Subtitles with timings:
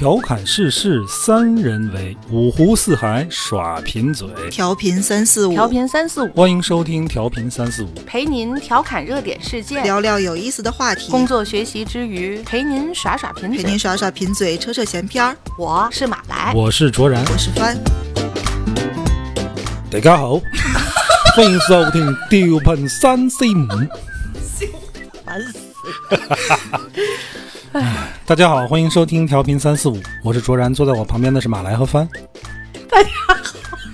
[0.00, 4.26] 调侃世事三人为，五湖四海耍贫嘴。
[4.50, 7.88] 调频三四五，调频三四五，欢迎收听调频三四五。
[8.06, 13.62] 陪您调侃热点事件，聊聊有意思的话题，工作学习之余陪您耍耍贫嘴。
[13.62, 15.36] 陪您耍耍贫嘴，扯扯闲篇儿。
[15.58, 17.76] 我是马来，我是卓然，我是帆。
[19.90, 20.40] 大家好，
[21.36, 23.68] 欢迎收听调频三四五。
[25.26, 25.58] 烦死！
[28.26, 32.08] 大家好，欢迎收听调频三四五，我是卓然，坐在我旁边的是马来和帆。
[32.88, 33.36] 大家好，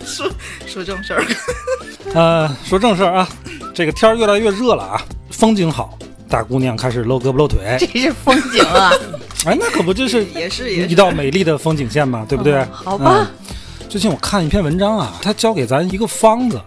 [0.03, 0.27] 说
[0.67, 1.23] 说正事儿。
[2.15, 3.29] 呃，说正事儿啊，
[3.75, 7.77] 这个天儿越来越热了啊，风景好，大姑娘开始露胳膊露腿。
[7.79, 8.91] 这是风景啊！
[9.45, 12.65] 哎，那可不就是也是也一道美丽的风景线嘛，对不对？
[12.73, 13.31] 好吧。
[13.91, 16.59] 最近我看一篇文章啊，他教给咱一个方子。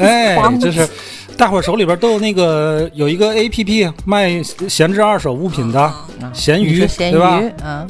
[0.00, 0.88] 哎，就是
[1.36, 5.92] 大伙儿手里边都有那个有一个 A P P 卖闲置二手物品的
[6.32, 7.42] 闲鱼，对吧？
[7.64, 7.86] 嗯，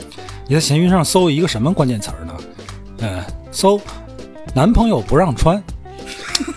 [0.48, 2.34] 你在闲鱼上搜一个什么关键词儿呢？
[3.00, 3.80] 嗯，搜
[4.54, 5.62] 男朋友不让穿。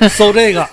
[0.00, 0.66] 哎，搜这个。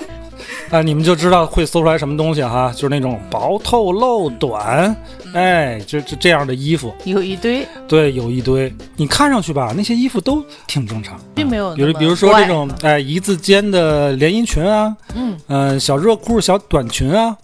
[0.72, 4.96] 啊，你们就知道会搜出来什么东西哈，就是那种薄透露短，
[5.36, 8.74] 哎，就就这样的衣服有一堆，对，有一堆。
[8.96, 11.76] 你看上去吧，那些衣服都挺正常，并没有。
[11.76, 17.36] 比如比如说这种哎一字肩的连衣裙啊，嗯嗯，小热裤、小短裙啊，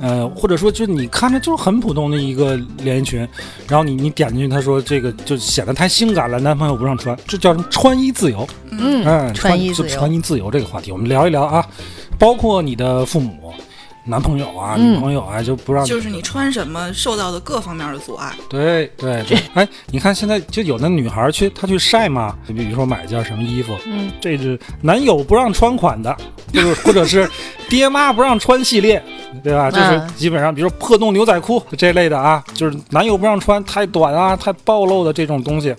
[0.00, 3.28] 呃，或者说就你看着就是很普通的一个连衣裙，
[3.66, 8.46] 然后你你点进去，他说这个就显得太性感了，男朋友不让穿，这叫什么穿衣自由？
[8.70, 11.66] 嗯嗯，穿衣自由，穿衣自由这个话题，我们聊一聊啊。
[12.16, 13.52] 包括你的父母、
[14.06, 15.84] 男朋友啊、女朋友啊，就不让。
[15.84, 18.32] 就是你穿什么受到的各方面的阻碍。
[18.48, 26.14] 对对对，哎，你看现在就有的女孩去，她去晒嘛，就比如说买件什么衣服，嗯，这是男友不让穿款的，
[26.52, 27.28] 或者或者是
[27.68, 29.02] 爹妈不让穿系列，
[29.42, 29.70] 对吧？
[29.70, 35.74] 就是基本上，比如说破洞牛仔裤这类的啊，就是男友不让穿太短啊、太暴露的这种东西。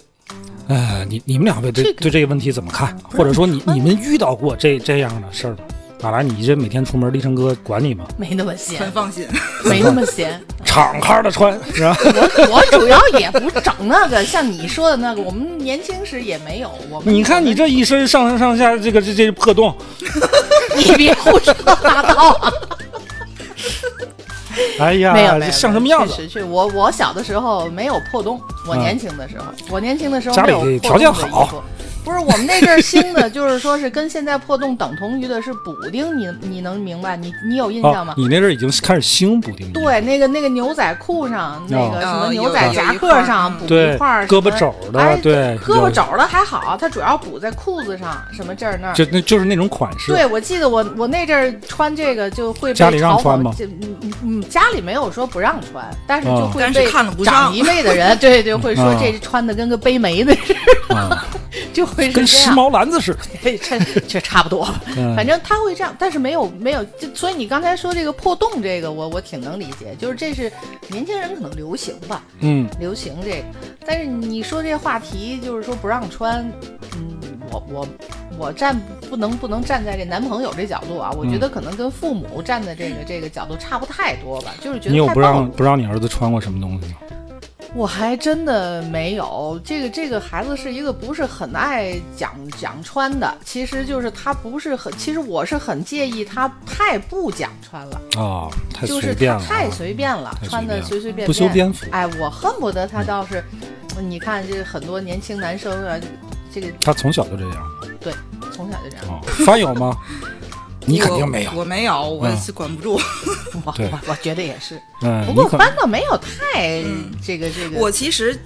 [0.68, 2.98] 哎，你你们两位对对这个问题怎么看？
[3.04, 5.58] 或者说你你们遇到过这这样的事儿吗？
[6.02, 8.06] 马来，你这每天出门，立成哥管你吗？
[8.16, 9.28] 没那么闲，很放心，
[9.66, 11.98] 没那么闲， 敞开的穿是吧？
[12.04, 16.70] 我我主要也不整那个，像你说的那个，我们年轻时也没有。
[16.92, 19.76] 我你看你这一身上上上下这个这这破洞，
[20.78, 22.54] 你别胡说八道。
[24.80, 26.14] 哎呀，没有没有，像什么样子？
[26.16, 31.64] 确实，我我小的时候没有破洞，我年轻的时候，我年轻的时候家里条件好。
[32.06, 37.18] 不是我们那阵儿兴的，就是说是跟现在破洞等同于的是补丁，你你能明白？
[37.18, 38.14] 你你有印象吗？
[38.16, 39.74] 你那阵儿已经开始兴补丁。
[39.74, 48.94] 对，那个那个牛仔裤上，那个什么牛仔夹克上补一块胳膊肘的，对，胳膊肘的还好，它主要补在裤子上，什么这儿那儿。
[48.94, 50.12] 就那就是那种款式。
[50.12, 53.52] 对，我记得我我那阵儿穿这个就会被家里让穿吗？
[53.60, 56.88] 嗯嗯嗯，家里没有说不让穿，但是就会被
[57.24, 60.54] 长一辈的人， 对对，会说这穿的跟个背煤的似
[60.90, 61.20] 的，
[61.74, 62.66] 就会跟时髦。
[62.76, 64.66] 篮子似的， 这这差不多。
[65.16, 70.52] 反正他会这样，但是没有没有，所以你刚才说这个破洞，这个我我挺能理解，就是这是
[70.90, 73.46] 年轻人可能流行吧，嗯，流行这个。
[73.86, 76.44] 但是你说这话题，就是说不让穿，
[76.98, 77.18] 嗯，
[77.52, 77.88] 我我
[78.38, 78.76] 我站
[79.10, 86.96] 不能不能站在这男朋友这角度啊，我觉得可能跟父母站在这个这个角度差不太多吧，就是觉得你有不让不让你儿子穿过什么东西吗？
[87.76, 101.86] 我还真的没有，这个这个孩子是一个不是很爱讲讲穿的，其实就是他不是很，其实我是很介意他太不讲穿了啊，太随便了，太随便了，穿的随随便便，不修边幅。
[101.92, 103.44] 哎，我恨不得他倒是，
[104.02, 106.00] 你看这很多年轻男生啊，
[106.54, 108.14] 这个他从小就这样，对，
[108.54, 109.22] 从小就这样。
[109.46, 109.94] 发有吗？
[110.86, 112.94] 你肯定没有，我没有，我是管不住。
[113.66, 116.84] 我我我觉得也是，嗯，不过翻倒没有太
[117.24, 117.80] 这个这个。
[117.80, 118.38] 我其实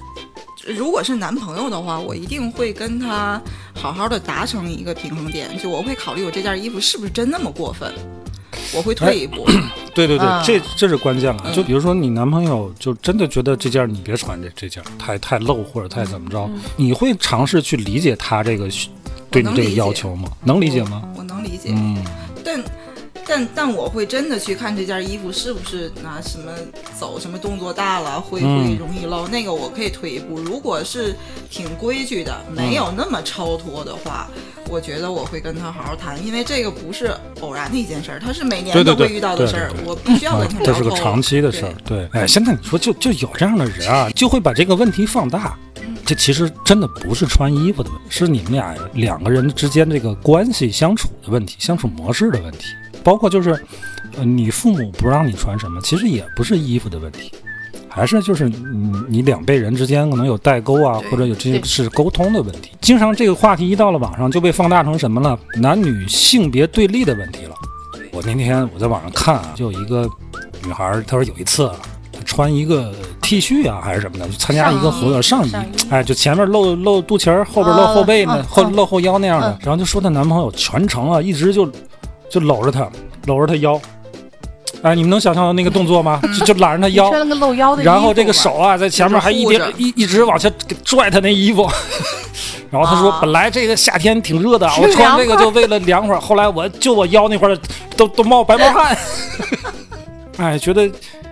[0.66, 3.42] 如果是男朋友的话，我一定会跟他
[3.74, 7.92] 好好的达成一个平衡点，就我会考虑我这件衣服是不是真那么过分，
[8.74, 9.46] 我会退一步。
[9.94, 11.52] 对对对，这这是关键了。
[11.54, 18.70] 就比如说你男朋友就真的觉得这件你别穿这这件太太露或者太怎么着，你会尝试去理解他这个
[19.32, 20.30] 对你这个要求吗？
[20.44, 21.04] 能理解吗？
[21.18, 21.72] 我能理解。
[21.74, 21.98] 嗯。
[22.44, 22.64] 但，
[23.30, 26.52] 但但我会真的去看这件衣服是不是拿什么
[27.00, 30.40] 走什么动作大了会会容易漏，那个我可以退一步。
[30.40, 31.16] 如果是
[31.50, 34.28] 挺规矩的，没有那么超脱的话，
[34.68, 42.10] 我觉得我会跟他好好谈，因为这个不是偶然的一件事儿，他是每年都会遇到的事儿，我必须要跟他这是个长期的事儿，对。
[42.14, 45.56] 哎，现在你说就就有这样的人啊，就会把这个问题放大。
[46.04, 52.66] 这其实真的不是穿衣服的问题，是你们俩两个人之间这个关系相处的问题，相处模式的问题。
[53.04, 53.52] 包括就是，
[54.18, 57.32] 呃，你父母不让你穿什么，其实也不是衣服的问题，
[57.88, 62.72] 还是就是你你两辈人之间可能有代沟啊，或者有这些是沟通的问题。
[62.82, 65.38] 经常这个话题一到了网上就被放大成什么了？
[65.56, 67.56] 男女性别对立的问题了。
[68.12, 70.10] 我那天我在网上看啊，就有一个
[70.66, 71.70] 女孩，她说有一次
[72.12, 75.52] 她穿一个 T 恤啊还是什么的，就参加一个活动上衣，
[75.90, 79.58] 哎，就前面露露肚脐儿，后边露后背呢，后露后腰那样的。
[79.62, 81.72] 然后就说她男朋友全程啊一直就
[82.30, 82.90] 就搂着她，
[83.26, 83.80] 搂着她腰。
[84.82, 86.22] 哎，你们能想象到那个动作吗？
[86.40, 90.54] 就就揽着他腰，穿了个露腰的，然后这个手啊在前面还一点一一直往前
[90.86, 91.70] 拽他那衣服。
[92.72, 96.18] 然后他说：“本来这个夏天挺热的，我穿这个就为了凉快。
[96.20, 97.50] 后来我就我腰那块
[97.98, 98.96] 都都冒白毛汗。
[100.38, 100.88] 哎，觉得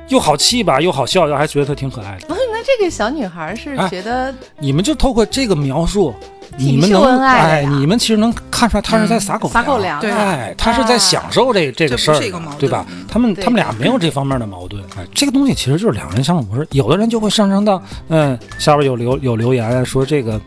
[0.08, 2.26] 又好气吧，又好笑，又还觉得她挺可爱的。
[2.28, 6.14] 那这个小女孩是觉得你们就透过这个描述。”
[6.58, 10.12] 你们能哎，你们其实能看出来，他是在撒狗撒狗粮，对，
[10.58, 12.20] 他是在享受这这个事儿，
[12.58, 12.86] 对吧？
[13.08, 16.68] 他们他们俩没有这方面的矛盾，哎，这个东西其实就是两个人相处模式。
[16.72, 20.40] 有的人就会上升到，嗯，下边有留有留言说这个。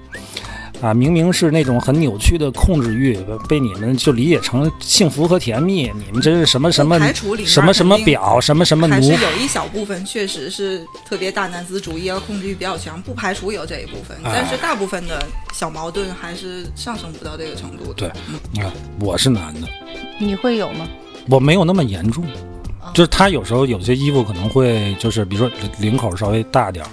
[0.80, 3.18] 啊，明明是那种很扭曲的控制欲，
[3.48, 5.90] 被你们就理解成幸福和甜蜜。
[6.06, 6.98] 你们这是什么什么
[7.44, 8.94] 什么什么表，什么什么奴。
[8.94, 14.16] 还是有一小部分确实是特别大男子主义，控制欲比较强，不排除有这一部分。
[14.24, 15.22] 但是大部分的
[15.52, 17.92] 小矛盾还是上升不到这个程度。
[17.92, 18.10] 对，
[18.52, 19.68] 你看我是男的，
[20.18, 20.88] 你会有吗？
[21.28, 22.24] 我没有那么严重，
[22.94, 26.90] 就是他有时候有些衣服可能会就是比如说领口稍微大点儿。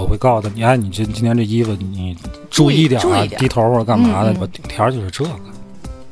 [0.00, 2.16] 我会告诉他，你看，你这今天这衣服，你
[2.50, 5.30] 注意点啊，低头或者干嘛的，我顶天就是这个，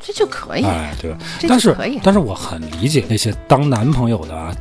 [0.01, 0.65] 这就可以。
[0.65, 1.15] 哎，对，
[1.49, 4.55] 但是但是我很理解那些当男朋友的啊，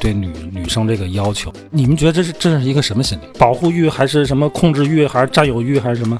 [0.00, 1.52] 对女女生这个要求。
[1.70, 3.22] 你们觉得这是这是一个什么心理？
[3.38, 6.18] 保护欲还是什么控制欲，还是占有欲，还是什么？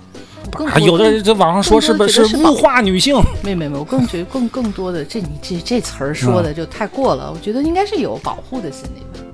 [0.80, 3.14] 有的在网上说是不是物化女性？
[3.42, 7.32] 没没没，我更觉得更更多的，这你这这词儿说的就太过了。
[7.32, 9.24] 我觉得应该是有保护的心理吧。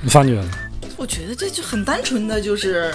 [0.00, 0.40] 你发觉？
[0.98, 2.92] 我觉得这就很单纯的就是，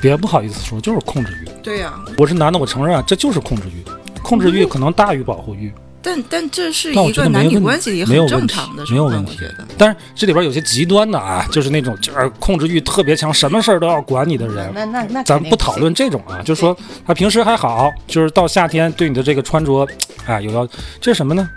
[0.00, 1.48] 别不好意思说，就是控制欲。
[1.62, 3.84] 对呀，我是男的，我承认啊，这就是控制欲，
[4.20, 5.72] 控制欲可能大于保护欲。
[6.04, 9.38] 但但这是一个男女关系里很正常的，没有问题。
[9.78, 14.68] 但是这里边有些极端的啊，就是那种就是控制欲特别强，什么事儿都要管你的人。
[14.74, 16.76] 那那那，咱不讨论这种啊，就是说
[17.06, 19.86] 他平时还好，就是到夏天对你的这个穿着，
[20.26, 20.66] 啊，有要
[21.00, 21.48] 这是什么呢？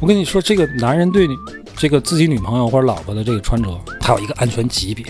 [0.00, 1.36] 我跟你说，这个男人对你。
[1.76, 5.04] 这个自己女朋友或者老婆的这个穿着，他有一个安全级别。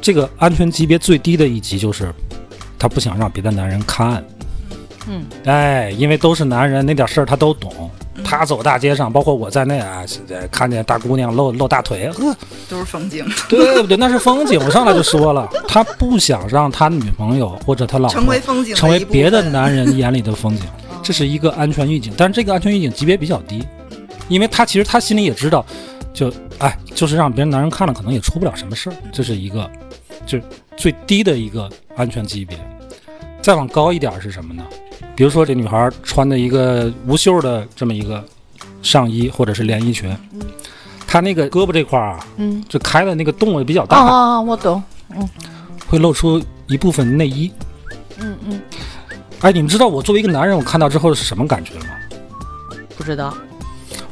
[0.00, 2.12] 这个安全级别最低的一级就是，
[2.78, 4.24] 他不想让别的男人看。
[5.06, 7.90] 嗯，哎，因为都是男人，那点事儿他都懂。
[8.24, 10.02] 他走大街上，包括我在内啊，
[10.50, 12.34] 看见大姑娘露露大腿，呵，
[12.70, 13.26] 都是风景。
[13.48, 13.96] 对不对？
[13.98, 14.58] 那是风景。
[14.64, 20.62] 我上来就说了，他不想让他女朋友或者他老婆成为风景，成为别的男人眼里的风景。
[21.02, 23.62] 这是一个安全预警，但是这个安全预警级别比较低。
[24.28, 25.64] 因为他其实他心里也知道，
[26.12, 29.70] 就哎，就是让别人男人看了可能也出不了什么事儿，这是一个，
[30.26, 30.38] 就
[30.76, 32.58] 最低的一个安全级别。
[33.42, 34.62] 再往高一点是什么呢？
[35.14, 38.24] 比如说这女孩穿的一个无袖的这么一个
[38.82, 40.16] 上衣或者是连衣裙，
[41.06, 45.28] 她那个胳膊这块儿啊，嗯，就开的那个洞也比较大啊，我懂，嗯，
[45.86, 47.52] 会露出一部分内衣，
[48.18, 48.60] 嗯嗯，
[49.40, 51.86] 哎，你们知道我作为一个男人，我看到之后是什么感觉吗？
[52.96, 53.34] 不知道。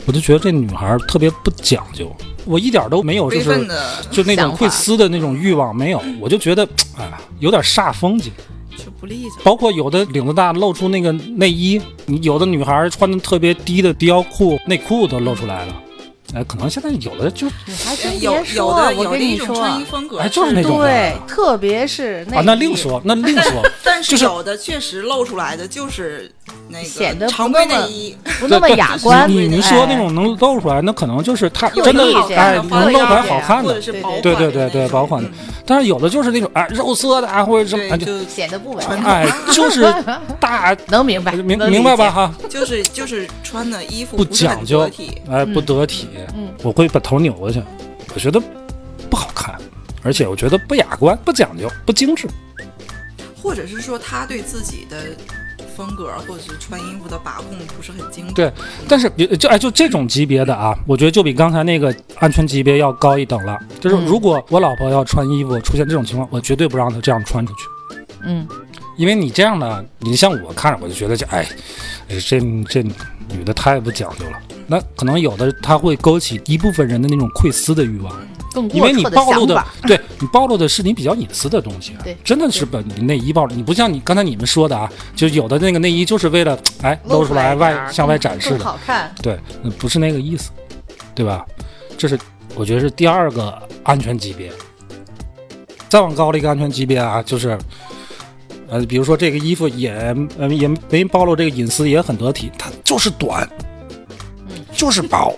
[0.06, 2.14] 我就觉得这女孩特别不讲究，
[2.44, 3.69] 我一点都没有就是
[4.10, 6.66] 就那种会撕的那种欲望没有，我就觉得
[6.99, 8.32] 哎有点煞风景，
[8.76, 9.38] 就不利索。
[9.44, 15.75] 包括有的领子大露出那个内衣，你有的女孩穿的特别低的低腰裤内裤都露出来了。
[16.35, 17.47] 哎，可能现在有的就
[17.85, 26.31] 还真有有的有的一种穿衣风格，哎，就是那种对，特别是啊，那另说，那另说，但是有的确实露出来的就是
[26.69, 29.29] 那个显得常规内衣，不那么雅观。
[29.31, 33.79] 你你说那种能露出来，那可能就是他真的哎，能露出来好看的，
[34.23, 35.29] 对对对对，薄款的。
[35.65, 38.85] 但是有的就是那种哎，肉色的啊，或者什么，就显得不稳。
[39.05, 39.83] 哎，就是
[40.41, 42.35] 大能明白明明白吧哈？
[42.49, 44.90] 就是就是穿的衣服不讲究，
[45.30, 46.09] 哎，不得体。
[46.35, 47.62] 嗯，我会把头扭过去，
[48.14, 48.40] 我觉得
[49.11, 49.54] 不好看，
[50.02, 52.26] 而且我觉得不雅观、不讲究、不精致。
[53.42, 54.97] 或者是说他对自己的
[55.76, 58.35] 风格或者是穿衣服的把控不是很精准。
[58.35, 58.52] 对，
[58.88, 63.61] 但是就哎就这种级别的啊，我觉得就比刚才那个安全级别要高一等了。
[63.80, 67.61] 就是如果我老婆要穿衣服出现这种情况，我绝对不让她这样穿出去。
[68.25, 68.49] 嗯，
[68.97, 71.47] 因为你这样的，你像我看着我就觉得就哎，
[72.09, 72.85] 这这
[73.31, 74.38] 女的太不讲究了。
[74.67, 78.17] 那可能有的他会勾起一部分人的那种窥私的欲望，
[78.73, 89.38] 因为你暴露的，对你暴露的是你比较隐私的东西，对，真的是把你内衣暴露，你不像你刚才你们说的啊，就有的那个内衣就是为了哎露出来外向外展示的，好看，对，
[89.79, 90.50] 不是那个意思，
[91.14, 91.45] 对吧？
[91.99, 92.19] 这是
[92.55, 94.50] 我觉得是第二个安全级别。
[95.88, 97.59] 再往高的一个安全级别啊，就是，
[98.73, 99.93] 呃，比如说这个衣服也
[100.38, 103.47] 呃也没暴露这个隐私，也很得体，它就是短，
[104.73, 105.37] 就是薄，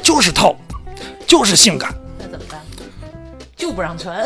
[0.00, 0.54] 就是透，
[1.26, 1.92] 就是性感。
[2.20, 2.60] 那怎么办？
[3.56, 4.24] 就不让穿。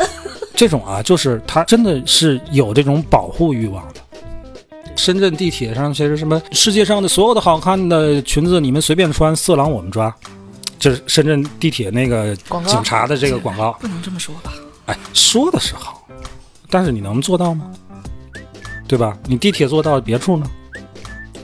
[0.55, 3.95] 这种啊，就是他真的是有这种保护欲望的。
[4.95, 10.15] 深圳地铁上其实什么“世界上的所有的好看的裙子，你们随便穿，色狼我们抓”，
[10.77, 13.71] 这是深圳地铁那个警察的这个广告。
[13.81, 14.53] 不能这么说吧？
[14.85, 16.07] 哎，说的是好，
[16.69, 17.71] 但是你能做到吗？
[18.87, 19.17] 对吧？
[19.25, 20.49] 你地铁坐到，别处呢？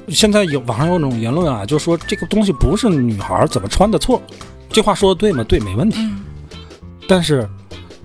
[0.10, 4.22] 现在有网上有种言论啊，就说这个东西不是女孩怎么穿的错，
[4.70, 5.44] 这话说的对吗？
[5.44, 5.98] 对，没问题。
[6.02, 6.22] 嗯，
[7.08, 7.48] 但是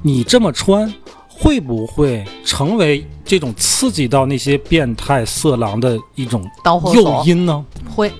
[0.03, 0.93] 你这么穿，
[1.29, 6.49] 会不会成为这种刺激到那些变态色狼的一种
[6.95, 7.65] 诱因呢？
[7.89, 8.13] 会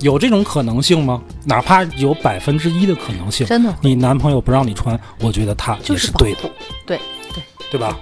[0.00, 1.22] 有这种可能性吗？
[1.44, 6.50] 哪怕有百分之一的可能性，真的你男朋友不让你穿，我觉得他也就是对的，
[6.86, 6.98] 对
[7.34, 7.42] 对，
[7.72, 7.94] 对吧？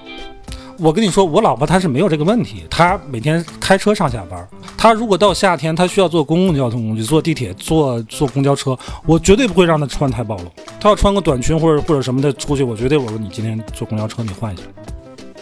[0.80, 4.48] 我跟你说，我老婆她是没有这个问题，她每天开车上下班。
[4.78, 10.44] 她如果到夏天，她需要坐公共交通工具，坐地铁、坐坐公交车，我绝对不会让她穿太暴露。
[10.80, 14.62] 她要穿个短裙或者或者什么的出去，我绝对我说你今天坐公交车你换一下，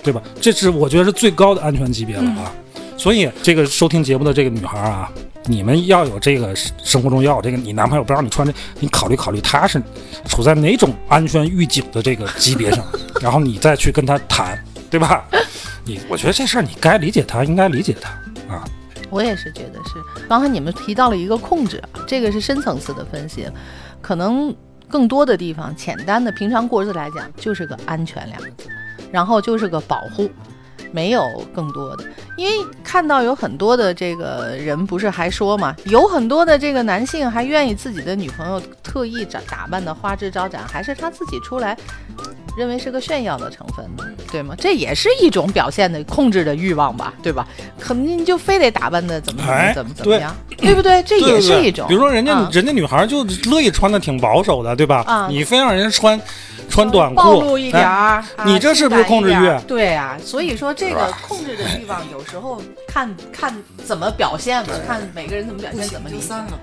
[0.02, 0.20] 对吧？
[0.40, 2.52] 这是我觉得是最高的安全级别了啊。
[2.96, 5.08] 所以这个收听节目的这个女孩啊，
[5.46, 6.52] 你们要有这个
[6.82, 9.80] 生活中要有这个，你男朋友不让你穿这，你考虑考虑他是
[10.26, 12.84] 处在哪种安全预警的这个级别上，
[13.22, 15.24] 然后你再去跟他谈，对吧？
[15.84, 18.10] 你我觉得这事儿你该理解他，应该理解他
[18.52, 18.64] 啊。
[19.10, 19.94] 我也是觉得是。
[20.28, 23.48] 刚才你们提到了一个控制，这个是深层次的分析，
[24.02, 24.54] 可能
[24.88, 28.68] 更多的地方，简单的平常过日子来讲，就是个安全两个字，
[29.10, 30.30] 然后就是个保护。
[30.90, 31.22] 没有
[31.54, 32.04] 更多的，
[32.34, 41.76] 因为看到有很多的这个人不是还说嘛，有很多的这个男性还愿意自己的女朋友特意打打扮的花枝招展，还是他自己出来
[42.58, 44.54] 认为是个炫耀的成分呢，对吗？
[44.58, 47.46] 这也是一种表现的控制的欲望吧，对吧？
[47.78, 51.00] 肯定就非得打扮的怎么怎么哎怎么怎么样，对不对？
[51.04, 51.86] 这也是一种。
[51.86, 55.04] 比如说人家、啊人家女孩就乐意穿的挺保守的，对吧？
[55.06, 56.20] 啊你非让人家穿
[56.68, 66.08] 穿短裤，暴露一点哎儿，啊你这是不是控制欲对啊，所以说这个控制的欲望有时候看看怎么表现吧，看每个人怎么表现，怎么。
[66.08, 66.58] 就散了吧。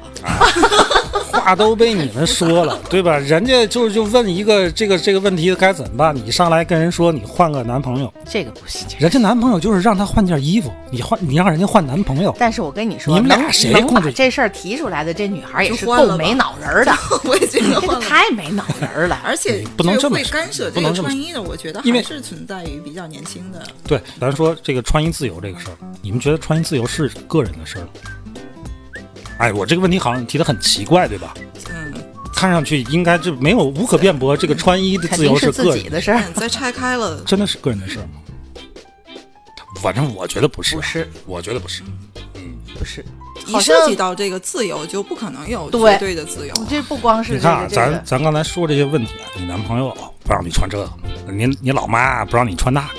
[1.40, 3.18] 话都被你们说了，对吧？
[3.20, 6.16] 人家就就问一个这个这个问题该怎么办？
[6.16, 8.88] 你上来跟人说你换个男朋友，这个不行。
[8.98, 16.92] 人家男朋友就是让他换件衣服，你换你让人家换男朋友，但是我跟你说，你们俩谁控制把这事儿提出来的这女孩也是够没脑仁儿的，
[17.26, 17.96] 我也觉得这个。
[18.06, 19.20] 太没脑仁儿了。
[19.24, 23.62] 而且不能这么会干涉这个穿衣的，我觉得还是存在于比较年轻的。
[23.88, 27.90] 对，咱说这个穿衣自由这个事儿，你们觉得穿衣自由是个人的事儿吗？
[29.38, 31.34] 哎，我这个问题好像提的很奇怪，对吧？
[31.70, 31.94] 嗯，
[32.34, 38.22] 看上去应该这没有无可辩驳，这个穿衣的自由是自个人，己的事儿，但再拆开了，真的是个人的事儿吗？
[39.82, 41.84] 反正我觉得不是，不是我觉得不是。
[42.36, 43.04] 嗯不是？
[43.48, 46.54] 一涉及到这个自由，就不可能有对绝对的自由。
[46.70, 50.90] 这不光是这你看咱咱刚才说这些问题啊，你男朋友不让你穿这个，
[51.32, 52.94] 你你老妈不让你穿那个，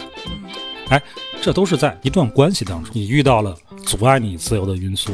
[0.90, 1.02] 哎，
[1.42, 5.12] 这都是在一段关系当中，你遇到了阻碍你自由的因素，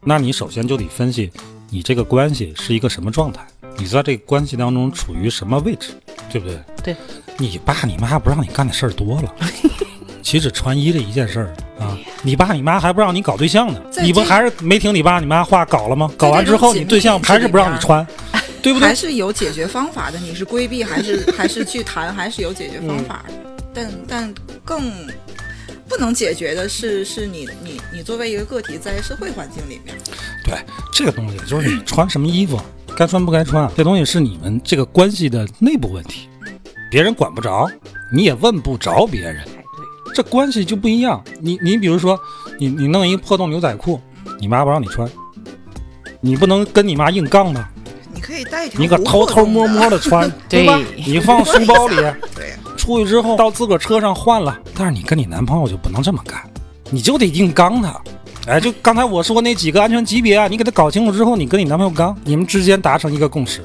[0.00, 1.30] 那你首先就得分析
[1.70, 3.44] 你这个关系是一个什么状态，
[3.76, 5.90] 你在这个关系当中处于什么位置，
[6.30, 6.62] 对不对？
[6.82, 6.96] 对，
[7.36, 9.34] 你爸你妈不让你干的事儿多了。
[10.28, 11.96] 岂止穿衣这一件事儿啊！
[12.22, 16.12] 你爸你妈还不让你搞对象呢，你不还是没听你爸你妈话搞了吗？
[16.18, 18.06] 搞完之后，你对象还是不让你穿，
[18.60, 18.94] 对不对还？
[18.94, 20.18] 是有解决方法的。
[20.18, 23.34] 你是规避还是 还是去谈，还是有解决方法的。
[23.72, 24.34] 但但
[24.66, 24.92] 更
[25.88, 29.96] 不能解决的是，是你你你作为一个个体在社会环境里面，
[30.44, 30.58] 对，
[30.92, 32.60] 这个东西就是你穿什么衣服，
[32.94, 36.28] 该穿不该穿，这东西是你们这个关系的内部问题，
[36.90, 37.66] 别人管不着，
[38.12, 39.42] 你也问不着别人，
[40.14, 41.22] 这关系就不一样。
[41.40, 42.18] 你你比如说，
[42.58, 44.00] 你你弄一破洞牛仔裤，
[44.40, 45.08] 你妈不让你穿，
[46.20, 47.70] 你不能跟你妈硬杠吧？
[48.12, 50.80] 你可以带一条你可偷偷摸摸的 穿，对吧？
[50.96, 51.96] 你放书包里，
[52.34, 56.38] 对，出去之后到自个儿车上换了，但是你跟你男朋友就不能这么干，
[56.90, 58.00] 你就得硬刚他。
[58.46, 63.62] 哎，就刚才我说那几个安全级别啊，你给他搞清楚之后，你跟你男朋友刚，你们之间达成一个共识，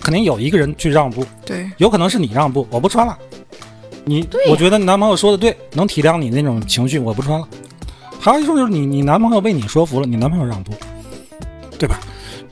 [0.00, 3.18] 肯定有一个人去让步，对，有可能是你让步，我不穿了。
[4.04, 7.48] 你我觉得你男朋友说的对，能体谅你那种情绪，我不穿了。
[8.20, 10.72] 还有一种就是你你男朋友被你说服了，你男朋友让步，
[11.78, 12.00] 对吧？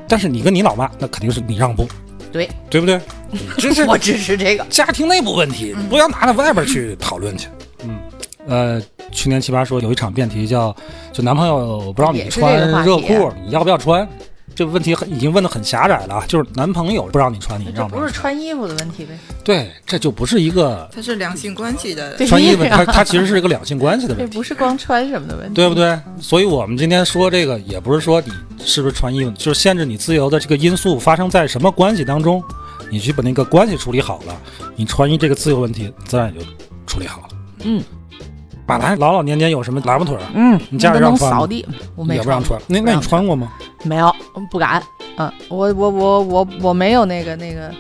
[0.09, 1.87] 但是你跟你老妈，那肯定是你让步，
[2.31, 3.01] 对，对不对？
[3.57, 4.65] 这是我支持这个。
[4.65, 7.49] 家庭内部问题，不要拿到外边去讨论去。
[7.85, 7.99] 嗯，
[8.47, 10.75] 呃，去年奇葩说有一场辩题叫，
[11.13, 14.07] 就男朋友不让你穿热裤，你要不要穿？
[14.55, 19.19] 这个问题很已经问的很狭窄了，就是男朋友不让你穿，你让不是穿衣服的问题呗？
[19.43, 25.99] 对，这就不是一个，它是两性关系的穿衣服，它它其实是一个两性关系的问题，不是光穿什么的问题，对不对？
[26.21, 28.33] 所以我们今天说这个，也不是说你
[28.65, 32.43] 是不是穿衣服，就是限制你自由的这个因素发生在什么关系当中，
[32.91, 34.37] 你去把那个关系处理好了，
[34.77, 36.47] 你穿衣这个自由问题自然也就
[36.87, 37.29] 处理好了。
[37.65, 37.83] 嗯。
[38.79, 40.23] 马来老老年间有什么喇叭腿儿？
[40.35, 42.61] 嗯，你家里让穿扫地，我没也不让穿。
[42.67, 43.53] 那那你穿过吗？
[43.85, 44.15] 没有，
[44.51, 44.83] 不敢。
[45.17, 47.73] 嗯，我我我我我没有那个那个。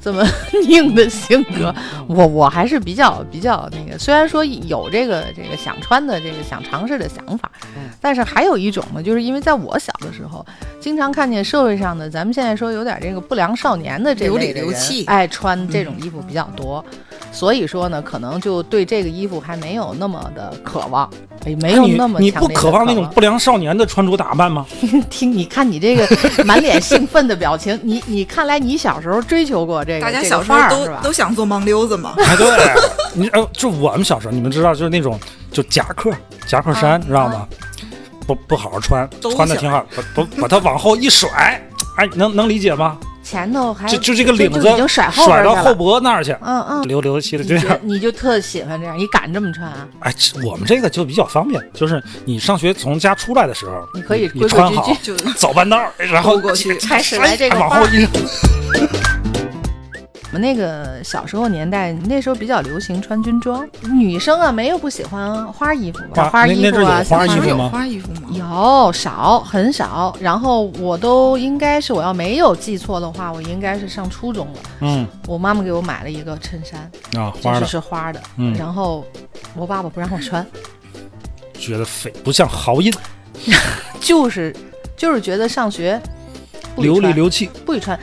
[0.00, 0.22] 这么
[0.68, 1.74] 硬的性格，
[2.06, 3.98] 我我还是比较比较那个。
[3.98, 7.50] 虽然说有这个这个想穿的这个想尝试的想法，
[8.00, 10.44] 但是还有一种呢，就是因为在我小的时候，
[10.80, 14.74] 经常看见社会上的咱们现在说有点这个不良少年的这类的人
[15.06, 16.84] 爱穿这种衣服比较多，
[17.32, 21.08] 所以说呢，可能就对这个衣服还没有那么的渴望，
[21.44, 24.66] 哎没有那么你不渴望那种不良少年的穿着打扮吗？
[25.10, 26.06] 听你看你这个
[26.44, 30.00] 满脸兴奋的表情，你你看来你小时候追求过这个。
[30.00, 32.14] 大家小时候都都想做盲溜子嘛？
[32.18, 32.46] 哎，对，
[33.14, 35.18] 你呃，就我们小时候，你们知道，就是那种
[35.54, 36.12] 就夹克
[36.46, 37.48] 夹克衫，知道吗？
[38.26, 41.28] 不不好好穿，穿的挺好，把把把它往后一甩，
[41.96, 42.98] 哎，能能理解吗？
[43.22, 49.88] 前头还就就这个领子已经甩后甩到后脖那儿去，嗯嗯，流流气的这样，你就特喜欢这样，你敢这么穿啊？
[50.00, 54.90] 哎，我们这个就比较方便，就是你上学从家出来的时候，你可以你穿好
[55.36, 58.06] 走半道，然后过去开始来这个往后一。
[60.34, 67.68] 我们那个小时候年代，那时候比较流行穿军装，女生啊没有不喜欢花衣服吧，花衣服啊，花衣服吗？
[67.68, 68.22] 花衣服吗？
[68.32, 74.58] 有少很少，然后我都应该是我要没有记错的话，我应该是上初中了。
[74.80, 78.20] 嗯，我妈妈给我买了一个衬衫啊，花的，是花的。
[78.36, 79.06] 嗯，然后
[79.54, 80.44] 我爸爸不让我穿，
[81.56, 82.92] 觉得匪不像豪印，
[84.02, 84.52] 就是
[84.96, 86.02] 就是觉得上学
[86.78, 87.96] 流里流气，不许穿。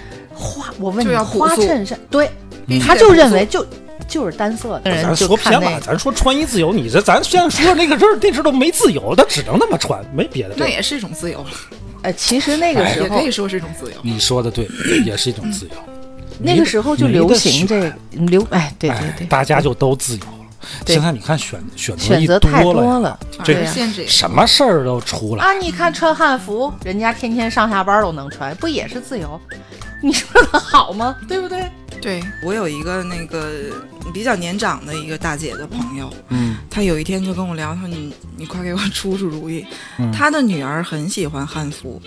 [0.81, 2.29] 花，我问你，花衬衫，对，
[2.79, 3.65] 他就认为就
[4.07, 5.03] 就是单色的。
[5.03, 10.55] 咱说偏了，咱说穿衣自由，你这咱现在说那个事儿，那阵都没自由，他只能那么穿，没别的。
[10.57, 11.49] 那也是一种自由了。
[12.03, 13.97] 哎，其实那个时候也可以说是一种自由。
[14.01, 14.67] 你说的对，
[15.05, 15.71] 也是一种自由。
[16.39, 20.40] 那个时候就流行这流，哎，对对对，大家就都自由了。
[20.85, 23.65] 现在你看选选择太多了，这
[24.07, 25.53] 什么事儿都出来啊！
[25.53, 29.39] 你看穿汉服，人家天天上下班都能穿，不也是自由？
[30.01, 31.15] 你说的好吗？
[31.27, 31.69] 对不对？
[32.01, 33.51] 对我有一个那个
[34.11, 39.63] 比较年长的一个大姐的朋友，嗯，她有一天就跟我聊，她说你你快给我出出主意。
[40.11, 42.01] 她的女儿很喜欢汉服，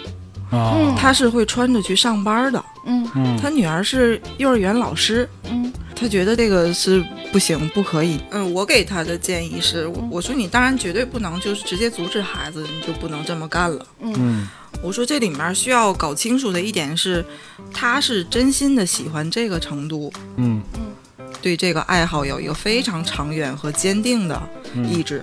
[0.56, 3.08] 啊，她是会穿着去上班的，嗯。
[3.14, 8.20] 嗯，她女儿是幼儿园老师，嗯，他觉得这个是不行，不可以。
[8.30, 14.48] 嗯，我给他的建议是，我说你当然绝对不能就是直接阻止孩子，你就不能这么干了，嗯。
[14.82, 17.24] 我说这里面需要搞清楚的一点是，
[17.72, 20.60] 他是真心的喜欢这个程度，嗯。
[20.74, 24.42] 嗯，对这个爱好有一个非常长远和坚定的
[24.90, 25.22] 意志，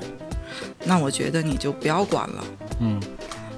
[0.86, 2.44] 那我觉得你就不要管了，
[2.80, 3.00] 嗯，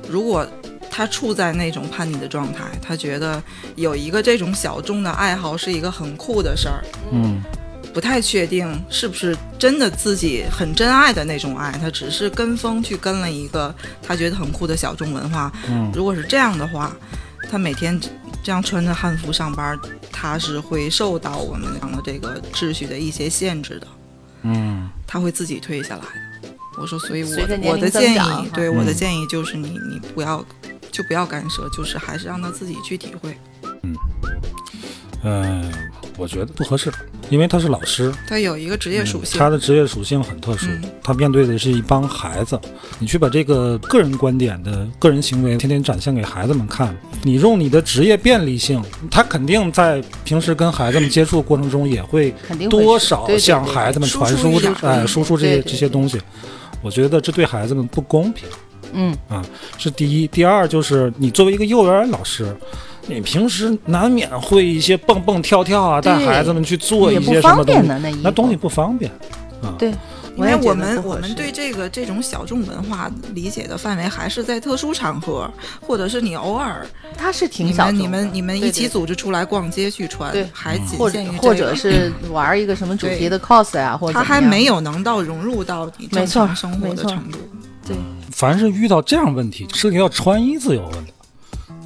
[0.10, 0.46] 如果
[0.96, 3.42] 他处在那种叛逆的状态，他觉得
[3.76, 7.42] 有一个这种小众的爱好是一个很酷的事儿，嗯。
[7.94, 15.52] 不太确定是不是真的自己很真爱的那种爱，他只是跟风去跟了一个他觉得很酷的小众文化。
[15.70, 16.92] 嗯，如果是这样的话，
[17.52, 18.00] 他每天
[18.44, 19.78] 这样穿着汉服上班，
[20.12, 23.86] 他是会受到我们讲的这个秩序的一些限制的。
[24.42, 26.50] 嗯，他会自己退下来的。
[26.80, 27.30] 我说，所以我
[27.70, 30.44] 我的建议，对我的建议就是你你不要
[30.94, 33.36] 就不要干涉，就是还是让他自己去体会。
[33.82, 33.96] 嗯，
[35.24, 35.74] 嗯。
[36.16, 36.94] 我觉得不合适，
[37.32, 40.68] 因为他是老师，他有一个职业属性，他的职业属性很特殊，
[41.02, 42.58] 他面对的是一帮孩子，
[43.00, 48.80] 你去把这个个人观点的个人行为天天展现给孩子们看，你用你的职业便利性，
[49.10, 52.32] 他肯定在平时跟孩子们接触过程中也会
[52.70, 56.22] 多少向孩子们传输哎输出这些这些东西，
[56.84, 58.48] 我觉得这对孩子们不公平，
[58.94, 59.44] 嗯啊，
[59.78, 62.56] 是第一，第二就是你作为一个幼儿园老师。
[63.06, 69.12] 你平时难免会一些蹦蹦跳跳啊，带孩子们去做一些什么东西，那东西不方便
[69.62, 69.76] 啊。
[69.78, 69.94] 对，
[70.38, 75.52] 因为我们我们对这个这种小众文化理解的范围还是在特殊场合，
[75.82, 87.38] 或者是你偶尔，它是挺小你们你们一起组织出来逛街去穿，对还仅限于或者是玩一个什么主题的 cos 呀，或者他还没有能到融入到你正常生活的程度。
[88.34, 91.14] 对，凡是遇到这样问题，涉及到穿衣自由问题。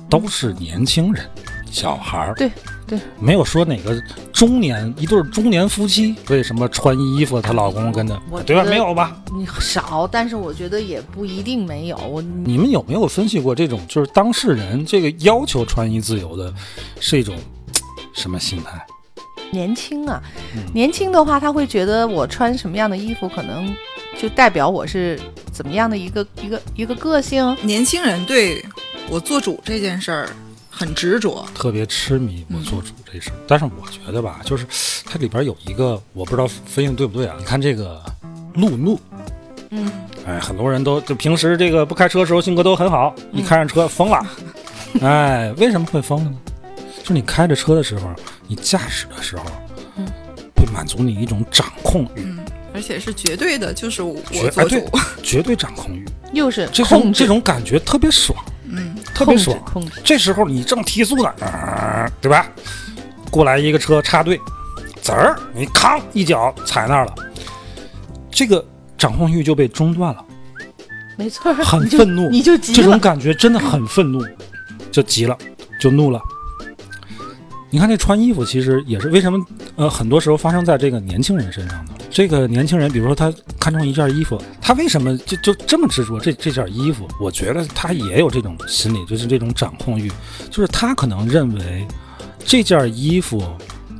[0.09, 1.29] 都是年轻人，
[1.69, 2.49] 小孩儿，对，
[2.87, 8.63] 对，没有说哪个中年一对中年夫妻为什么穿衣服，她老公跟着，对吧？
[8.63, 9.21] 没有吧？
[9.35, 12.23] 你少，但是我觉得也不一定没有。
[12.45, 16.53] 你们有没有分析过这种就是当事人这个要求穿衣自由的，
[17.01, 17.35] 是一种
[18.13, 18.81] 什么心态？
[19.51, 20.23] 年轻啊，
[20.73, 23.75] 年轻的话，他会觉得我穿什么样的衣服，可能
[24.17, 25.19] 就代表我是
[25.51, 27.55] 怎么样的一个一个一个个性。
[27.61, 28.63] 年轻人对
[29.09, 30.29] 我做主这件事儿
[30.69, 33.33] 很执着，特别痴迷我做主这事儿。
[33.47, 34.65] 但是我觉得吧，就是
[35.05, 37.35] 它里边有一个，我不知道分析对不对啊？
[37.37, 38.03] 你看这个
[38.55, 38.99] 路怒，
[39.69, 39.91] 嗯，
[40.25, 44.25] 哎，很多人都就平时这个不开车的时候性格都很好，一开上车疯了，
[45.01, 46.37] 哎，为什么会疯了呢？
[46.99, 48.09] 就是你开着车的时候，
[48.47, 49.43] 你驾驶的时候，
[49.95, 50.05] 嗯，
[50.55, 52.36] 会满足你一种掌控欲，嗯，
[52.77, 54.87] 而且是绝对的，就是我绝做主，
[55.23, 58.37] 绝对掌控欲， 又是这种这种感觉特别爽，
[58.69, 59.57] 嗯，特别爽。
[59.65, 62.47] 控制，这时候你正提速呢，呃对吧？
[63.31, 64.39] 过来一个车插队，
[65.01, 67.15] 滋儿，你扛一脚踩那儿了，
[68.29, 68.63] 这个
[68.95, 70.23] 掌控欲就被中断了，
[71.17, 72.77] 没错，很愤怒你就急了。
[72.77, 74.23] 这种感觉真的很愤怒，
[74.91, 75.35] 就急了，
[75.81, 76.21] 就怒了。
[77.71, 79.43] 你看这穿衣服，其实也是为什么？
[79.77, 81.91] 呃，很多时候发生在这个年轻人身上呢。
[82.17, 87.07] 这个年轻人，比如说他看中一件衣服，他为什么就就这么执着这这件衣服？
[87.21, 90.11] 我觉得他也有这种心理，就是这种掌控欲，
[90.49, 91.87] 就是他可能认为
[92.43, 93.43] 这件衣服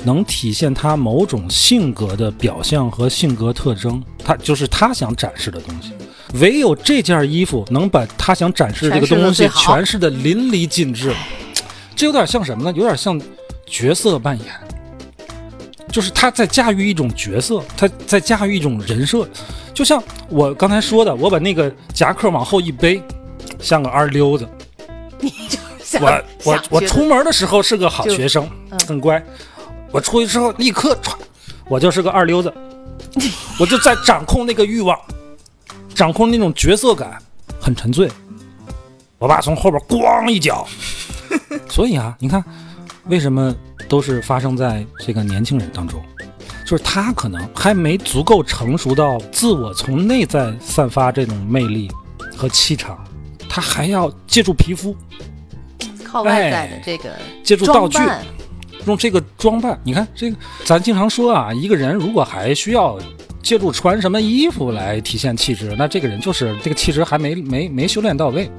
[0.03, 5.91] 能体现他某种性格的表象和性格特征，他就是他想展示的东西。
[6.39, 11.13] 唯有这件衣服能把他想展示的这个东西诠释的淋漓尽致，
[11.95, 12.75] 这有点像什么呢？
[12.75, 13.21] 有点像
[13.67, 14.47] 角色扮演，
[15.91, 19.28] 就是他在驾驭一种角色，他在驾驭一种人设。
[19.73, 23.02] 就像我刚才说的，我把那个夹克往后一背，
[23.60, 24.47] 像个二溜子。
[25.84, 29.23] 想我我我想觉得出门的时候是个好学生，嗯很乖。
[29.91, 31.13] 我出去之后立刻歘，
[31.69, 32.54] 我就是个二溜子，
[33.58, 35.00] 我就在掌控那个欲望，
[35.95, 37.17] 掌控那种角色感，
[37.62, 38.12] 很沉醉。
[39.17, 40.67] 我爸从后边咣一脚，
[41.71, 42.43] 所以啊，你看，
[43.06, 43.56] 为什么
[43.88, 46.02] 都是发生在这个年轻人当中？
[46.65, 51.89] 就是他可能还没足够成熟到自我从内在散发这种魅力
[52.36, 52.97] 和气场，
[53.47, 54.93] 他还要借助皮肤，
[56.04, 57.97] 靠外在的这个借助道具
[58.86, 63.00] 用这个装扮，你看这个，咱经常说啊，一个人如果还需要
[63.41, 68.50] 借助穿什么衣服来体现气质，那这个人就是这个气质还没没没修炼到位。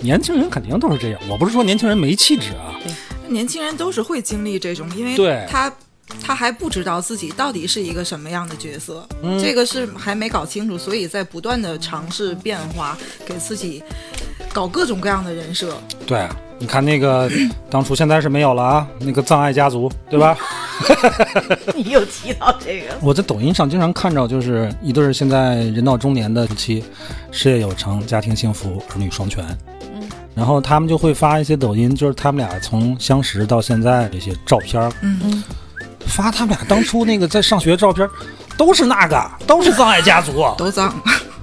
[0.00, 2.76] 年轻人肯定都是这样，我不是说年轻人没气质啊，
[3.28, 5.72] 年轻人都是会经历这种，因为对他
[6.22, 13.82] 他还不知道自己到底是一个什么样的角色，嗯这个是还没搞清楚，所以在不断的尝试变化，给自己
[14.52, 15.76] 搞各种各样的人设。
[16.06, 17.30] 对啊，你看那个
[17.68, 20.36] 当初现在是没有了啊，那个葬爱家族， 对吧？
[21.76, 26.82] 你又提到这个，我在抖音上经常看着，就是一对儿现在人到中年的夫妻，
[27.30, 29.44] 事业有成，家庭幸福，儿女双全。
[30.38, 35.42] 嗯，然后他们就会发一些抖音，就是他们俩从相识到现在这些照片儿，嗯，
[36.06, 38.10] 发他们俩当初那个在上学照片儿，
[38.56, 40.94] 都是那个，都是葬爱家族，都脏。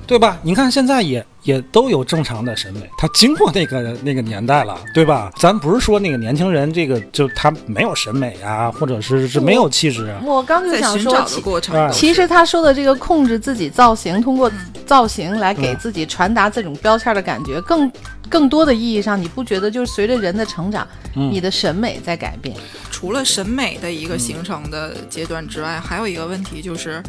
[0.08, 0.38] 对吧？
[0.43, 5.31] 你看现在也也都有正常的审美，他经过那个那个年代了，对吧？
[5.38, 14.51] 咱不是说那个年轻人这个就他没有审美啊，或者是是没有气质啊，我刚就想说，的其实他说的这个控制自己造型，通过
[14.86, 17.91] 造型来给嗯自己传达这种标签的感觉，更
[18.27, 22.55] 更多的意义上，你不觉得就是随着人的成长，嗯你的审美在改变？
[22.89, 27.03] 除了审美的一个形成的阶段之外，还有一个问题就是，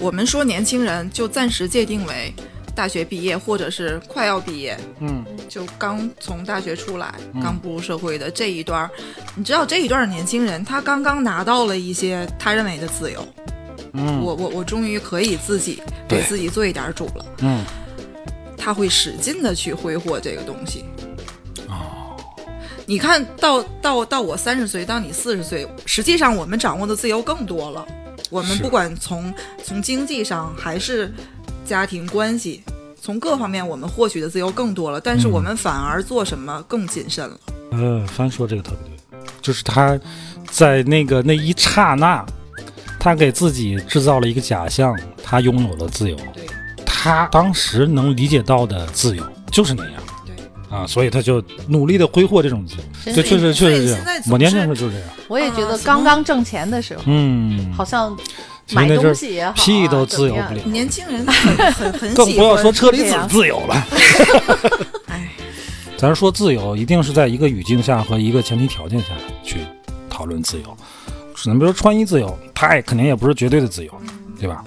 [0.00, 2.34] 我们说年轻人就暂时界定为
[2.78, 7.42] 大学毕业或者是快要毕业，嗯，就刚从大学出来、嗯。
[7.42, 8.90] 刚步入社会的这一段儿，
[9.34, 13.26] 你知道这一段儿年轻人他刚刚拿到了一些他认为的自由，
[13.94, 14.20] 嗯。
[14.22, 17.64] 我我我终于可以自己给自己做一点主了，嗯。
[18.56, 20.84] 他会使劲的去挥霍这个东西。
[21.66, 22.16] 哦，
[22.86, 27.84] 你看到到到我三十岁，到你四十岁，实际上我们掌握的自由更多了。
[28.30, 31.12] 我们不管从从经济上还是
[31.68, 32.62] 家庭关系，
[32.98, 37.38] 从各方面我们获取的自由更多了，但是嗯我们反而做什么更谨慎了。
[37.72, 40.00] 呃，帆说这个特别对，就是他
[40.50, 42.24] 在那个那一刹那，
[42.98, 46.16] 他给自己制造了一个假象，他拥有了自由。
[46.32, 46.46] 对
[46.86, 50.34] 他当时能理解到的自由就是那样对，
[50.74, 53.14] 啊，所以他就努力的挥霍这种自由。
[53.14, 55.08] 这确实确实这样，现在总我年轻是时候就是这样。
[55.28, 58.16] 我也觉得啊刚刚挣钱的时候，嗯，好像
[58.70, 63.86] 买其实那阵儿东西也好、啊，屁都自由不了，年轻人很很很更不要说车厘子自由了。
[65.08, 65.28] 哎，
[65.96, 69.06] 咱说自由，一定是在一个语境下和一个前提条件下
[69.42, 69.60] 去
[70.10, 70.76] 讨讨论自由。
[71.44, 73.92] 你比如说穿衣自由，它也肯定也不是绝对的自由，
[74.40, 74.64] 对吧？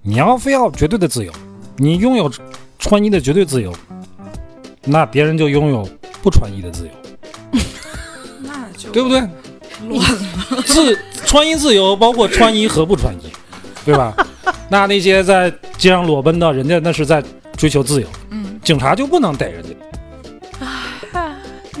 [0.00, 1.30] 你要非要绝对的自由，
[1.76, 2.32] 你拥有
[2.78, 3.70] 穿衣的绝对自由，
[4.82, 5.86] 那别人就拥有
[6.22, 6.92] 不穿衣的自由，
[8.40, 9.20] 那就对不对？
[9.86, 10.62] 乱了。
[10.64, 13.23] 自穿衣自由包括穿衣和不穿衣，
[13.84, 14.14] 对吧？
[14.68, 17.22] 那那些在街上裸奔的，人家那是在
[17.56, 19.70] 追求自由，嗯，警察就不能逮人家。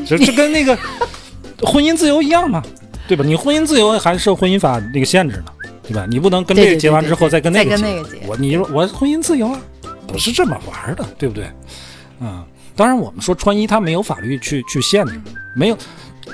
[0.06, 0.76] 这这跟那个
[1.64, 2.62] 婚姻自由一样嘛，
[3.08, 3.24] 对吧？
[3.24, 5.44] 你婚姻自由还受婚姻法那个限制呢，
[5.82, 6.06] 对吧？
[6.08, 8.20] 你不能跟这个结完之后再再跟那个结。
[8.26, 9.58] 我你说我婚姻自由啊，
[10.06, 11.50] 不是这么玩的，对不对？
[12.20, 12.44] 嗯，
[12.76, 15.18] 当然我们说穿衣它没有法律去去限制，
[15.56, 15.78] 没有，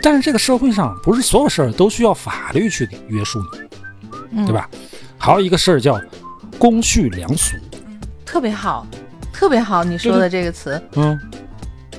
[0.02, 4.68] 但是这个社会上不是所有事儿都需要法律去约束你，嗯对吧？
[5.20, 6.00] 还有一个事儿叫
[6.58, 7.54] 公序良俗，
[8.24, 8.86] 特别好，
[9.34, 10.82] 特别好，你说的这个词。
[10.94, 11.20] 嗯，“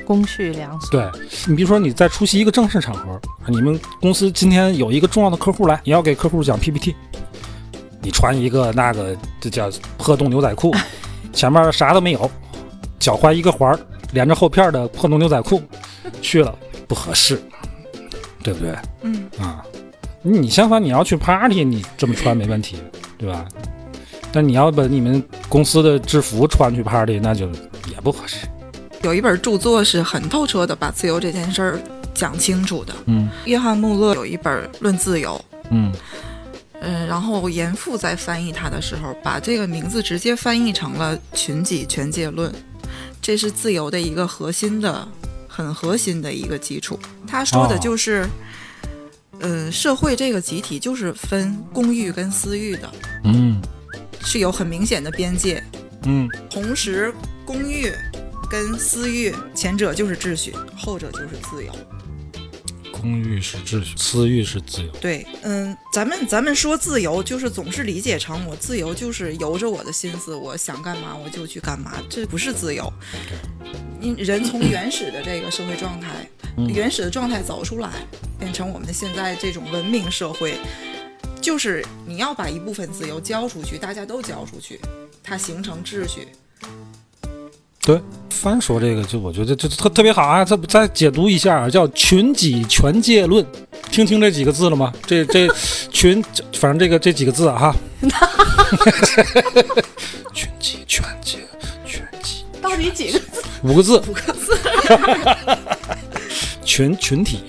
[0.04, 0.90] 公序良俗。
[0.90, 1.08] 对
[1.48, 6.96] 你比如说你在出席一个正式场合，你们公司今天有一个重要的客户来，你要给客户讲 PPT，
[8.02, 10.76] 你穿一个那个这叫破洞牛仔裤，
[11.32, 12.30] 前面啥都没有，
[12.98, 13.80] 脚踝一个环儿
[14.14, 15.62] 连着后片的破洞牛仔裤
[16.24, 16.54] 去了，
[16.88, 17.40] 不合适，
[18.42, 18.76] 对不对？
[19.04, 19.30] 嗯。
[19.40, 19.64] 啊，
[20.24, 22.78] 你相反你要去 party，你这么穿没问题，
[23.22, 23.46] 对吧？
[24.34, 27.48] 但你要把你们公司的制服穿去 party，那就
[27.90, 28.48] 也不合适。
[29.04, 31.80] 有一本著作是很透彻的把自由这件事儿
[32.14, 32.94] 讲清楚的。
[33.06, 35.92] 嗯约翰穆勒有一本《论自由》，嗯
[36.82, 42.52] 嗯，然后严复在翻译它的时候，把这个名字直接翻译成了“群己权界论”，
[43.22, 45.08] 这是自由的一个核心的、
[45.48, 46.98] 很核心的一个基础。
[47.28, 48.26] 他说的就是，
[49.42, 52.92] 嗯、社会这个集体就是分公域跟私域的，
[53.24, 53.62] 嗯
[54.24, 55.64] 是有很明显的边界。
[56.04, 57.14] 嗯同时，
[57.46, 57.92] 公域
[58.50, 61.72] 跟私域，前者就是秩序，后者就是自由。
[63.02, 64.92] 公欲是秩序，私欲是自由。
[65.02, 72.94] 对，嗯，咱们咱们说自由，就是总是理解成我自由就是由着我的心思，我想干嘛我就去干嘛，这不是自由。
[74.00, 77.90] 因人从原始的这个社会状态，嗯原始的状态走出来，
[78.38, 80.56] 变成我们现在这种文明社会，
[81.42, 84.80] 就是你要把一部分自由交出去，大家都交出去，
[85.24, 86.28] 它形成秩序。
[87.84, 90.46] 对，翻说这个就我觉得这特特别好啊！
[90.46, 93.46] 再再解读一下啊，叫群己权界论，
[93.92, 94.94] 听清这几个字了吗？
[95.06, 95.48] 这这
[95.92, 97.76] 群，反正这个这几个字啊哈，
[100.34, 101.40] 群己权界
[101.86, 103.42] 群己”，到底几个字？
[103.64, 104.58] 五个字，五个字，
[106.64, 107.40] 群群体，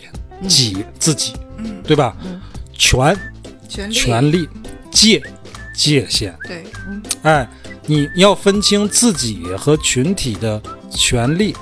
[0.48, 2.16] 己自己，嗯，对吧？
[2.24, 2.40] 嗯。
[2.78, 3.16] 权
[3.68, 4.48] 权利，权利，
[4.90, 5.22] 界
[5.72, 6.64] 界限，对，
[7.22, 7.48] 哎，
[7.86, 11.54] 你要分清自己和群体的权利，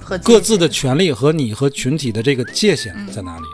[0.00, 3.44] 和各自的权利和你和群体的这个界限在哪里？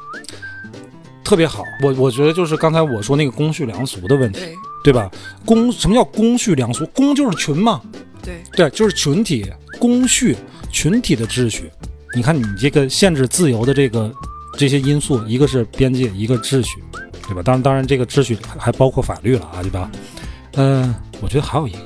[1.25, 5.09] 特别好，我我觉得就是刚才我说那个公序良俗的问题，对，对吧？
[5.45, 6.85] 公什么叫公序良俗？
[6.87, 7.81] 公就是群嘛，
[8.23, 10.37] 对，对，就是群体公序，
[10.73, 11.71] 群体的秩序。
[12.17, 14.13] 你看你这个限制自由的这个
[14.59, 16.83] 这些因素，一个是边界，一个秩序，
[17.29, 17.43] 对吧？
[17.45, 19.89] 当然，当然这个秩序还还包括法律了啊，对吧？
[20.55, 21.79] 嗯、我觉得还有一个，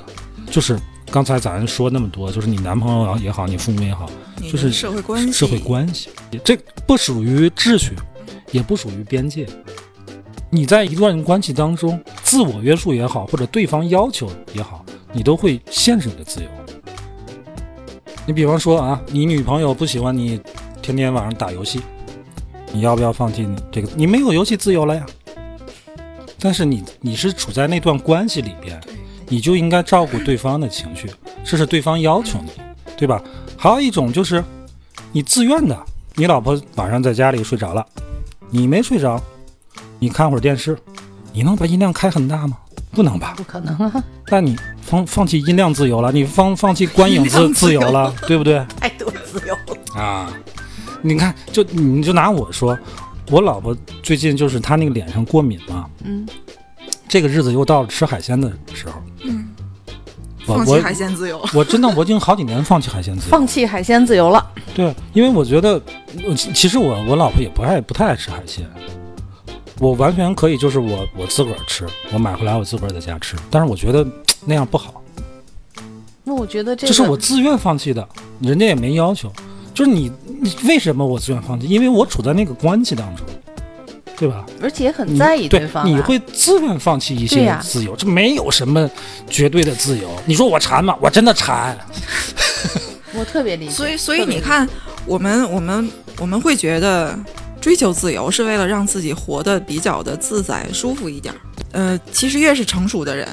[0.54, 0.78] 就是
[1.10, 4.08] 刚才咱说那么多，就是你男朋友也好，你父母也好，
[4.40, 6.10] 就是社会关系，社会关系，
[6.44, 7.96] 这不属于秩序，
[8.52, 9.48] 也不属于边界。
[10.50, 16.46] 你在一段关系当中，自我约束也好，或者对方要求也好，你都会限制你的自由。
[18.24, 20.40] 你比方说啊，你女朋友不喜欢你
[20.80, 21.80] 天天晚上打游戏，
[22.70, 23.88] 你要不要放弃你这个？
[23.96, 25.04] 你没有游戏自由了呀。
[26.38, 28.80] 但是你你是处在那段关系里边，
[29.28, 31.10] 你就应该照顾对方的情绪，
[31.44, 32.50] 这是对方要求你，
[32.96, 33.22] 对吧？
[33.56, 34.42] 还有一种就是
[35.12, 35.78] 你自愿的，
[36.14, 37.84] 你老婆晚上在家里睡着了，
[38.50, 39.20] 你没睡着，
[39.98, 40.78] 你看会儿电视，
[41.32, 42.58] 你能把音量开很大吗？
[42.92, 43.34] 不能吧？
[43.36, 48.64] 不可能啊，那你放放弃音量自由了，你放放弃观影自自由了， 对不对？
[48.78, 50.00] 太多自由了。
[50.00, 50.32] 啊，
[51.02, 52.78] 你看，就你就拿我说，
[53.30, 56.24] 我老婆最近就是她那个脸上过敏嘛，嗯，
[57.14, 59.46] 这个日子又到了吃海鲜的时候，嗯，
[60.44, 64.44] 放弃海鲜自由， 我真的我已经好几年放弃海鲜自由，放弃海鲜自由了。
[64.74, 65.80] 对，因为我觉得，
[66.26, 68.68] 呃其其实我我老婆也不爱不太爱吃海鲜，
[69.78, 74.04] 我完全可以就是我我自个儿吃，我买回来我自个儿在家吃，但是我觉得
[74.44, 75.00] 那样不好，
[76.24, 78.04] 那我觉得这这是我自愿放弃的，
[78.40, 79.32] 人家也没要求，
[79.72, 81.68] 就是你你为什么我自愿放弃？
[81.68, 83.24] 因为我处在那个关系当中，
[84.16, 84.44] 对吧？
[84.62, 88.88] 而且很在意对方、啊，你会自愿放弃一些对呀自由，这没有什么
[89.28, 90.08] 绝对的自由。
[90.24, 90.96] 你说我馋吗？
[91.00, 91.76] 我真的馋。
[93.12, 93.72] 我特别理解。
[93.72, 94.68] 所以所以你看，
[95.04, 97.18] 我们我们我们会觉得
[97.60, 101.40] 追求自由是为了让自己活得比较的自在、舒服一点儿。
[101.72, 103.28] 呃，其实越是成熟的人，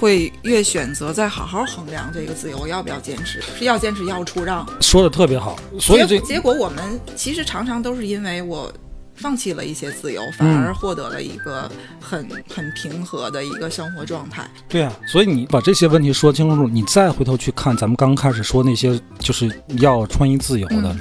[0.00, 4.66] 会越选择再好好衡量这个自由要不要坚持，是要坚持要出让。
[4.80, 8.72] 说的特别好，所以这结果我们其实常常都是因为我。
[9.14, 14.48] 放弃了一些自由，反而获得了一个很很平和的一个生活状态。
[14.68, 20.96] 对啊，所以你把这些问题说清楚，你再回头去看咱们刚开始说那些就是要穿衣自由的，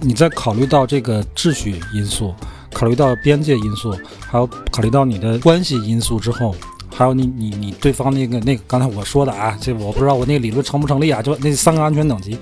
[0.00, 2.34] 你再考虑到这个秩序因素，
[2.72, 6.54] 考虑到边界因素，还有考虑到你的关系因素之后，
[6.94, 12.38] 还有你你你对方那个那个刚才我说的啊，这我不知道我那个理论成不成立啊，就那三个安全等级，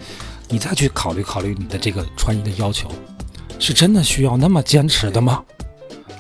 [0.48, 2.90] 你再去考虑考虑你的这个穿衣的要求。
[3.59, 5.43] 是真的需要那么坚持的吗？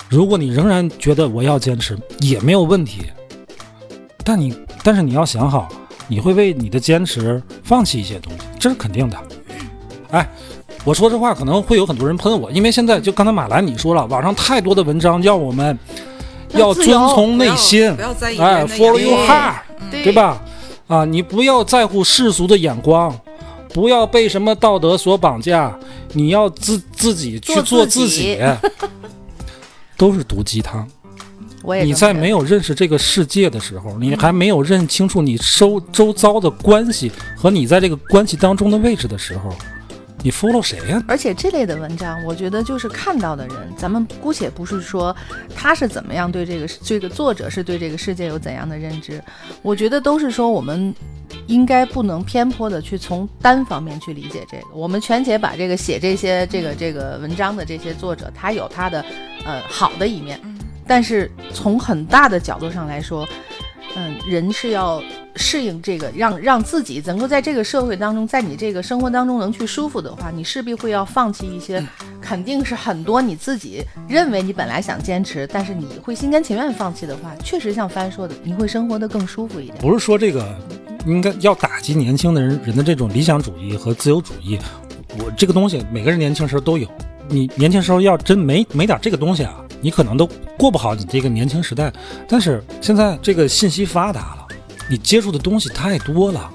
[0.08, 3.02] 如果你仍然觉得我要坚持也没有问题，
[4.22, 5.68] 但你但是你要想好，
[6.06, 9.18] 你会为你的坚持放弃一些东西，这是肯定的。
[10.10, 10.28] 哎，
[10.84, 15.76] 我说这话可能会有很多人喷我，因为现在就刚才马兰你说了，网上太多的文章要我们
[16.50, 17.90] 要遵从内心，
[18.38, 19.54] 哎，follow your heart，
[19.90, 20.40] 对吧？
[20.86, 23.12] 啊，你不要在乎世俗的眼光。
[23.72, 25.76] 不要被什么道德所绑架，
[26.14, 28.38] 你要自自己去做自己，
[29.96, 30.88] 都是毒鸡汤。
[31.82, 39.54] 你在没有认识这个世界的时候，你还没有认清楚你周周遭的关系和你在这个关系当中的位置的时候。
[40.24, 41.04] 你 follow 谁呀？
[41.06, 45.14] 而且这类的文章，我觉得就是看到的人，咱们姑且不是说
[45.54, 49.22] 他是怎么样对这个这个作者是对这个世界有怎样的认知，
[49.60, 50.94] 我觉得都是说我们
[51.46, 54.64] 应该不能偏颇的去从单方面去理解这个。
[54.72, 59.04] 我们全且把这个写这些这个这个文章的这些作者，他有他的
[59.44, 60.40] 呃好的一面，
[60.86, 63.28] 但是从很大的角度上来说。
[63.96, 65.00] 嗯，人是要
[65.36, 71.84] 适应这个，让让自己能够在这个社会当中，在你这个生活当中能去舒服的话，你势必会要放弃一些，
[72.20, 79.76] 肯定是很多你自己认为你本来想坚持，但是你会心甘情愿放弃的话，确实像帆说的，你会生活的更舒服一点。
[79.78, 80.56] 不是说这个
[81.06, 84.58] 应该要打击年轻的人人的这种理想主义和自由主义，
[85.18, 86.88] 我这个东西每个人年轻时候都有，
[87.28, 89.56] 你年轻时候要真没没点这个东西啊。
[89.80, 91.92] 你可能都过不好你这个年轻时代，
[92.26, 94.43] 但是现在这个信息发达了，
[94.88, 96.50] 你接触的东西太多了。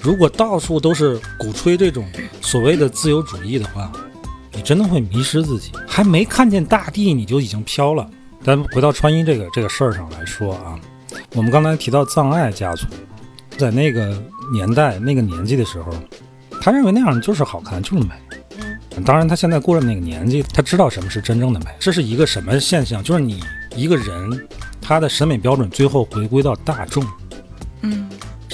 [0.00, 2.06] 如果到处都是鼓吹这种
[2.40, 3.90] 所谓的自由主义的话，
[4.52, 5.72] 你真的会迷失自己。
[5.86, 8.08] 还没看见大地，你就已经飘了。
[8.44, 10.78] 咱回到穿衣这个这个事儿上来说啊，
[11.34, 12.86] 我们刚才提到葬爱家族，
[13.56, 14.16] 在那个
[14.52, 15.92] 年代、那个年纪的时候，
[16.60, 18.10] 他认为那样就是好看，就是美。
[19.04, 21.66] 当然，他现在过了那个年纪，他知道什么是真正的美。
[21.78, 23.02] 这是一个什么现象？
[23.02, 23.40] 就是你
[23.76, 24.48] 一个人，
[24.80, 27.10] 他的审美标准最后回归到大众，嗯，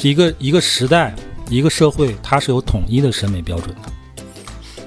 [0.05, 1.15] 是一个一个时代、
[1.49, 3.83] 一个社会，它是有统一的审美标准的。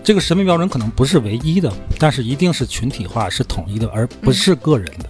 [0.04, 5.10] 这个审美标准可能不是唯一的，但是一定是群体化、是统一的，而不是个人的。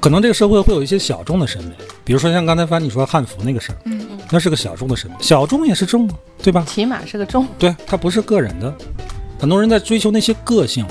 [0.00, 1.70] 可能这个社会会有一些小众的审美，
[2.02, 6.10] 比如说像刚才翻你说汉服那个事儿，嗯，那是个小众的审美，小众也是众，
[6.42, 6.64] 对吧？
[6.66, 8.76] 起码是个众，对，它不是个人的。
[9.38, 10.84] 很多人在追求那些个性，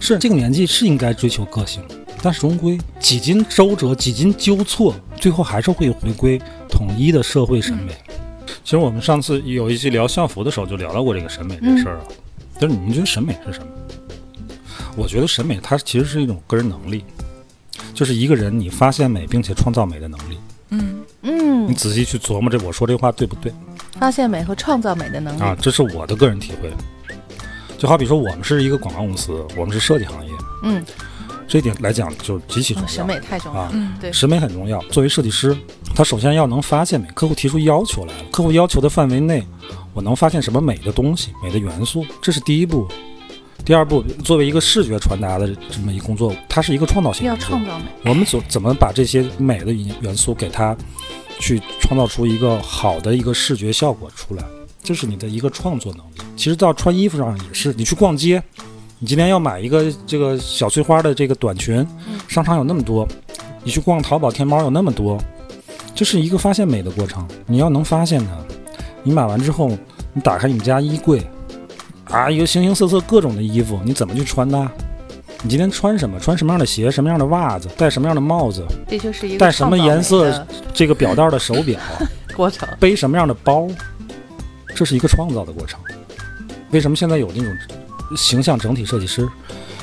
[0.00, 1.82] 是这个年纪是应该追求个性，
[2.22, 7.96] 但是终归几经周折、几经纠错，最后还是会回归统一的社会审美。
[8.62, 12.04] 其实我们上次有一期聊校服的时候，就聊到过这个审美这事儿啊。
[12.58, 13.66] 就是你们觉得审美是什么？
[14.96, 17.04] 我觉得审美它其实是一种个人能力，
[17.92, 20.38] 就是一个人你发现美并且创造美的能力。
[20.70, 23.52] 嗯嗯，你仔细去琢磨这我说这话对不对？
[24.00, 26.72] 发现美和创造美的能力啊，这是我的个人体会。
[27.78, 30.84] 就好比说，我们是一个广告公司，我们是设计行业，嗯，
[31.48, 32.88] 这一点来讲就极其重要。
[32.88, 34.80] 审美太重要啊，对，审美很重要。
[34.90, 35.56] 作为设计师，
[35.94, 39.46] 他首先要能发现美，客户提出要求来了，客户要求的范围内，
[39.94, 42.88] 我能发现什么美的东西、美的元素，这是第一步。
[43.64, 47.26] 第二步，作为一个视觉传达的这么一工作，它是一个创造性。
[47.26, 47.84] 要创造美。
[48.04, 50.76] 我们怎怎么把这些美的元素给它
[51.40, 54.44] 去创造出一个好的一个视觉效果出来？
[54.84, 56.18] 这是你的一个创作能力。
[56.36, 58.40] 其实到穿衣服上也是，你去逛街，
[58.98, 61.86] 你今天要买一个这个小翠花的这个短裙，
[62.28, 63.06] 商场有那么多，
[63.62, 65.18] 你去逛淘宝、天猫有那么多，
[65.94, 67.26] 这是一个发现美的过程。
[67.46, 68.30] 你要能发现它，
[69.02, 69.68] 你买完之后，
[70.14, 71.22] 你打开你们家衣柜，
[72.04, 74.66] 啊，一个形形色色各种的衣服，你怎么去穿搭？
[75.42, 76.18] 你今天穿什么？
[76.18, 76.90] 穿什么样的鞋？
[76.90, 77.68] 什么样的袜子？
[77.76, 78.66] 戴什么样的帽子？
[78.88, 81.78] 这就是一个戴什么颜色这个表带的手表
[82.34, 83.68] 过程，背什么样的包？
[84.74, 85.78] 这是一个创造的过程。
[86.70, 87.52] 为什么现在有那种
[88.14, 89.26] 形象整体设计师，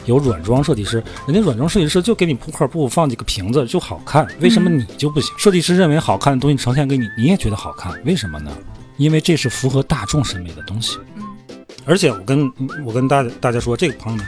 [0.06, 1.04] 有软装设计师？
[1.28, 4.28] 人家软装设计师就给你铺块布，放几个瓶子就好看。
[4.40, 5.34] 为什么你就不行？
[5.38, 7.92] 设计师认为好看的东西呈现给你，你也觉得好看。
[8.06, 8.52] 为什么呢？
[8.98, 11.00] 因为这是符合大众审美的东西。
[11.86, 12.52] 而且我跟
[12.86, 14.26] 我跟大大家说，这个朋友们，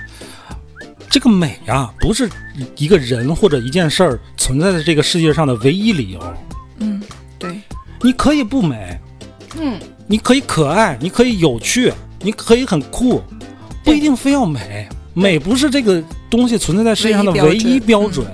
[1.09, 2.29] 这个美啊，不是
[2.75, 6.33] 一个人或者一件事儿存在在这个世界上的唯一理由。
[6.79, 7.01] 嗯，
[7.39, 7.61] 对，
[8.01, 8.99] 你可以不美，
[9.57, 13.21] 嗯，你可以可爱，你可以有趣，你可以很酷，
[13.85, 14.89] 不一定非要美。
[15.13, 18.27] 美不是这个东西存在在世界上的唯一标准。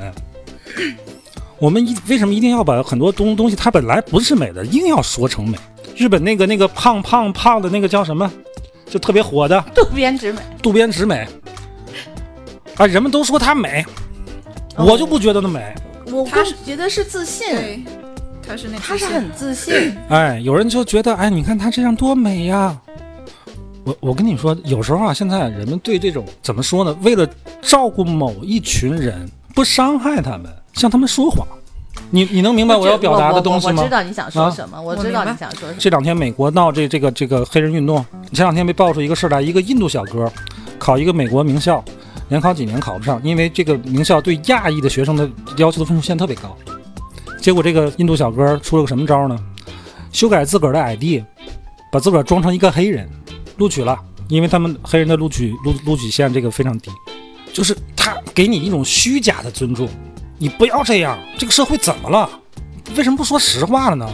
[1.59, 5.55] 我们一为什么一定要把很多东东西它本来不是美的，硬要说成美？
[5.95, 8.31] 日本那个那个胖胖胖的那个叫什么？
[8.89, 11.27] 就特别火的渡边直美，渡边直美
[12.77, 13.85] 啊，人们都说她美，
[14.75, 15.73] 我就不觉得她美。
[16.07, 17.83] 我更觉得是自信，对，
[18.45, 19.95] 她是那，她是很自信。
[20.09, 22.75] 哎，有人就觉得，哎，你看她这样多美呀！
[23.91, 26.95] 我我跟你说，有时候啊，现在人们对这种怎么说呢？
[27.01, 27.27] 为了
[27.61, 31.45] 照顾某一群人，不伤害他们，向他们说谎。
[32.09, 33.81] 你你能明白我要表达的东西吗？
[33.81, 35.75] 我知道你想说什么，我知道你想说什么。
[35.79, 40.31] 这两天美国闹这这个这个黑人运动，前两天被爆出一个事来，一个印度小哥
[40.77, 41.83] 考一个美国名校，
[42.29, 46.55] 连考几年考不上，因为这个名校对亚裔的学生的要求的分数线特别高。
[47.39, 49.37] 结果这个印度小哥出了个什么招呢？
[50.11, 51.23] 修改自个儿的 ID，
[51.91, 53.09] 把自个儿装成一个黑人。
[53.57, 53.97] 录取了，
[54.27, 56.91] 因为他们黑人的录取录录取线这个非常低，
[57.53, 59.87] 就是他给你一种虚假的尊重，
[60.37, 62.29] 你不要这样，这个社会怎么了？
[62.95, 64.07] 为什么不说实话了呢？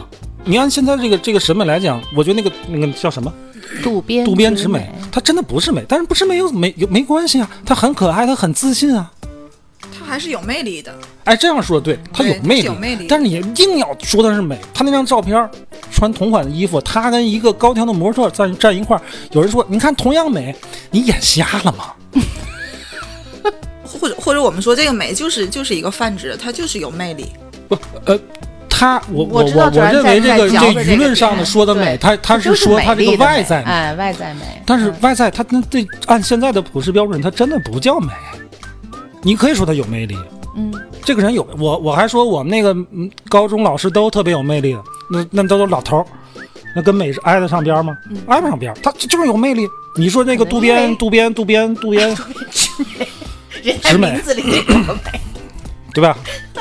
[0.43, 3.33] 你按现在这个这个审美来讲，我觉得那个那个叫什么
[3.83, 7.49] 渡边渡边直美，她真的不是美，但是不是美有没有没关系啊？
[7.65, 9.11] 她很可爱，她很自信啊。
[9.81, 10.93] 她还是有魅力的。
[11.27, 13.05] 哎，这样说对，她有魅力，魅力。
[13.07, 15.49] 但是你硬要说她是美，她那张照片
[15.91, 19.01] 穿同款的衣服，她跟一个高挑的模特站站一块儿，
[19.31, 20.55] 有人说，你看同样美，
[20.89, 21.91] 你眼瞎了吗？
[23.83, 27.25] 或者或者我们说这个美就是就是一个泛指，她就是有魅力。
[27.67, 28.17] 不，呃，
[28.69, 34.41] 她我我我我认为这个这舆论上的说的美，她她是说她这个外在美，哎，外在美。
[34.65, 38.13] 但是外在她那这按现在的普世标准，她真的不叫美。
[39.23, 40.17] 你可以说她有魅力。
[40.59, 40.73] 嗯，
[41.07, 46.05] 这个人有我，我还说我们那个嗯高中老师都特别有魅力的，那那都是老头儿，
[46.75, 47.97] 那跟美是挨得上边吗？
[48.27, 49.65] 挨不上边，他就是有魅力。
[49.95, 52.13] 你说那个渡边渡边渡边渡边
[53.81, 55.21] 直美，名字里有美，
[55.93, 56.17] 对吧？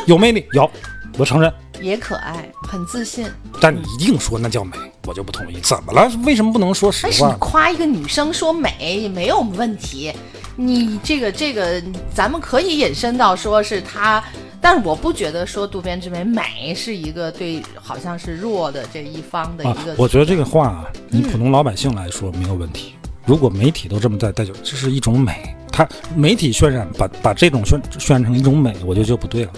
[0.07, 0.70] 有魅力，有，
[1.18, 1.53] 我承认。
[1.80, 3.26] 也可爱，很自信。
[3.60, 5.58] 但你一定说那叫美，我就不同意。
[5.60, 6.10] 怎么了？
[6.24, 7.10] 为什么不能说实话？
[7.10, 10.12] 但是你夸一个女生说美也没有问题。
[10.56, 11.82] 你这个这个，
[12.14, 14.24] 咱们可以引申到说是她，
[14.60, 19.94] 但是我不觉得说渡边之美美是一个对，好像是弱的这一方的一个。
[19.98, 22.94] 我觉得这个话，你普通老百姓来说没有问题。
[23.26, 25.54] 如果媒体都这么在带，就这是一种美。
[25.70, 29.52] 他媒体渲染把把这种渲渲染成一种美，我觉得就不对了。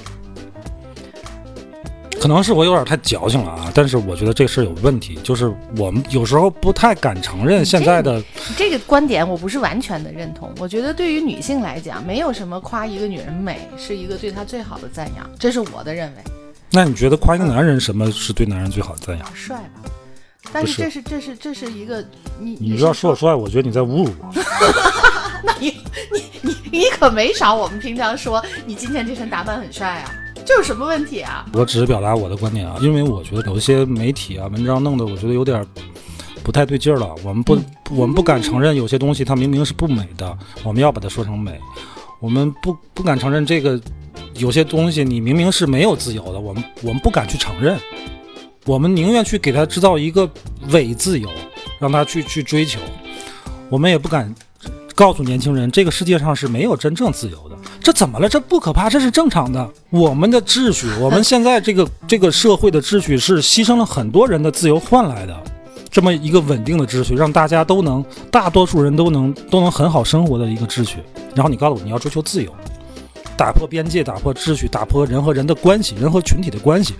[2.20, 8.22] 可能是我有点太矫情了啊，但是我觉得这事儿有问题，就是我们有时候不太敢承认现在的
[8.56, 10.52] 这个观点，我不是完全的认同。
[10.58, 16.22] 我觉得对于女性来讲，没有什么夸一个女人美是一个对她最好的赞扬，这是我的认为。
[16.70, 19.26] 那你觉得夸一个男人什么是对男人最好的赞扬？
[19.34, 19.90] 帅吧？
[20.52, 22.04] 但是这是这是这是一个
[22.40, 24.32] 你你要说我帅，我觉得你在侮辱我。
[25.44, 25.68] 那你
[26.12, 30.10] 你你你可没少我们平常说你今天这身打扮很帅啊。
[30.44, 31.44] 这有什么问题啊？
[31.52, 35.64] 我只是表达我的观点啊，因为我觉得有一些媒体啊文章弄得我觉得有点
[36.42, 37.14] 不太对劲儿了。
[37.22, 37.58] 我们不，
[37.90, 41.60] 我们不敢承认有些东西它明明是不美的，我们要把它说成美。
[42.20, 43.80] 我们不不敢承认这个
[44.34, 47.78] 有些东西你明明是没有自由的，我们我们不敢去承认。
[48.64, 50.28] 我们宁愿去给他制造一个
[50.70, 51.28] 伪自由，
[51.78, 52.80] 让他去去追求。
[53.68, 54.34] 我们也不敢。
[54.98, 57.56] 告诉年轻人，这个世界上是没有真正自由的。
[57.80, 58.28] 这怎么了？
[58.28, 59.70] 这不可怕，这是正常的。
[59.90, 65.40] 我们的秩序， 我们现在这个这个社会的秩序是牺牲了很多人的自由换来的，
[65.88, 70.96] 这么一个稳定的秩序，让大家都能，大多数人都能都能很好生活的一个秩序。
[71.32, 72.52] 然后你告诉我，你要追求自由，
[73.36, 76.94] 打破边界，打破秩序，打破人和人的关系，人和群体的关系。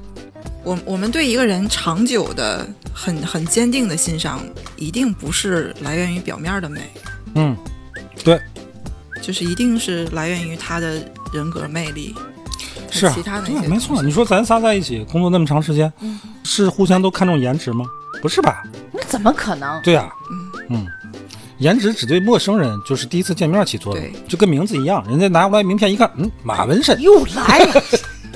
[0.63, 4.41] 我我们对一个人长久的、很很坚定的欣赏，
[4.77, 6.83] 一定不是来源于表面的美。
[7.35, 7.57] 嗯。
[8.25, 8.41] 对，
[9.23, 11.03] 就是一定是来源于他的
[11.33, 12.15] 人格魅力，
[12.91, 14.03] 是啊，其他的对，没错。
[14.03, 15.93] 你说咱仨在一起工作那么长时间，
[16.45, 17.85] 是互相都看重颜值吗？
[18.21, 18.63] 不是吧？
[18.93, 19.81] 那怎么可能？
[19.83, 20.87] 对啊，嗯嗯，
[21.59, 27.83] 颜值只对陌生人就是第一次见面起作用，就跟名字一样，人家拿过来名片一看，嗯，马文胜又来了。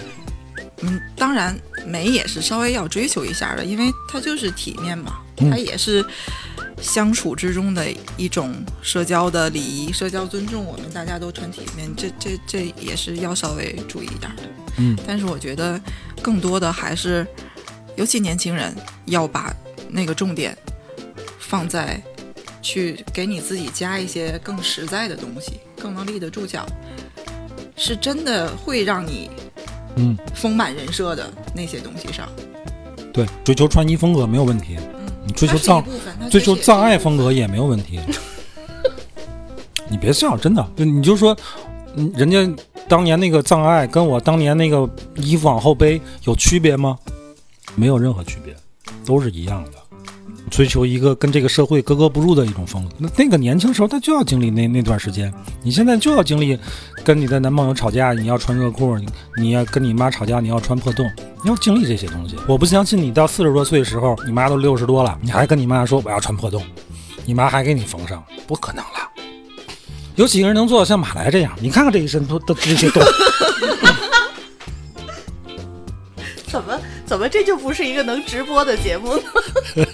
[0.82, 1.56] 嗯，当然
[1.86, 6.04] 美也是稍微要追求一下的，因为它就是体面嘛，它也是。
[6.82, 8.52] 相处之中的一种
[8.82, 14.42] 社交的礼仪、社交尊重，我们大家都穿体面，这这这也是要稍微注意一点的。
[14.78, 15.80] 嗯，但是我觉得
[16.20, 17.26] 更多的还是，
[17.94, 18.74] 尤其年轻人
[19.06, 19.54] 要把
[19.88, 20.56] 那个重点
[21.38, 22.02] 放在
[22.60, 26.66] 去给你自己加一些更实在的东西，更能立得住脚，
[27.76, 29.30] 是真的会让你
[29.96, 32.28] 嗯丰满人设的那些东西上。
[33.12, 35.01] 对，追求穿衣风格没有问题，嗯，
[35.32, 35.82] 你追求藏
[36.30, 37.98] 追求藏爱风格也没有问题。
[39.88, 41.34] 你别笑，真的，就你就说，
[41.96, 42.46] 嗯人家
[42.86, 46.98] 当年那个藏爱跟我当年那个衣服往后背有区别吗？
[47.74, 48.54] 没有任何区别，
[49.06, 49.81] 都是一样的。
[50.52, 55.32] 追求一个跟这个社会格格不入的一种风格，那那个年轻时候他就要经历那那段时间，
[55.62, 56.58] 你现在就要经历
[57.02, 59.06] 跟你的男朋友吵架，你要穿热裤，你
[59.38, 61.10] 你要跟你妈吵架，你要穿破洞，
[61.42, 62.36] 你要经历这些东西。
[62.46, 66.62] 我不相信你到四十多岁的时候，你妈都六十多了，你还跟你妈说我要穿破洞，
[67.24, 69.08] 你妈还给你缝上，不可能了。
[70.16, 71.50] 有几个人能做到像马来这样？
[71.62, 73.02] 你看看这一身都都这些洞，
[76.46, 79.22] 怎么怎么这就不是一个能直播的节目呢？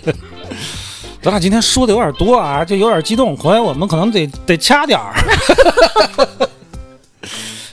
[1.20, 5.14] 咱俩今天说的有点多啊，就有点激动，回来我们可能得得掐点儿。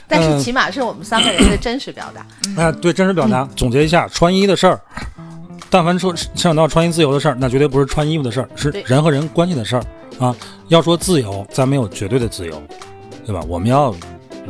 [0.08, 2.62] 但嗯是起码是我们三个人的真实表达。
[2.62, 3.48] 啊，对，真实表达。
[3.56, 4.80] 总结一下，穿衣的事儿，
[5.68, 9.84] 但凡说牵扯到穿衣自由的事儿，那绝对不是穿衣服的事儿，是人和人关系的事儿
[10.18, 10.34] 啊。
[10.68, 12.62] 要说自由，咱没有绝对的自由，
[13.24, 13.40] 对吧？
[13.48, 13.94] 我们要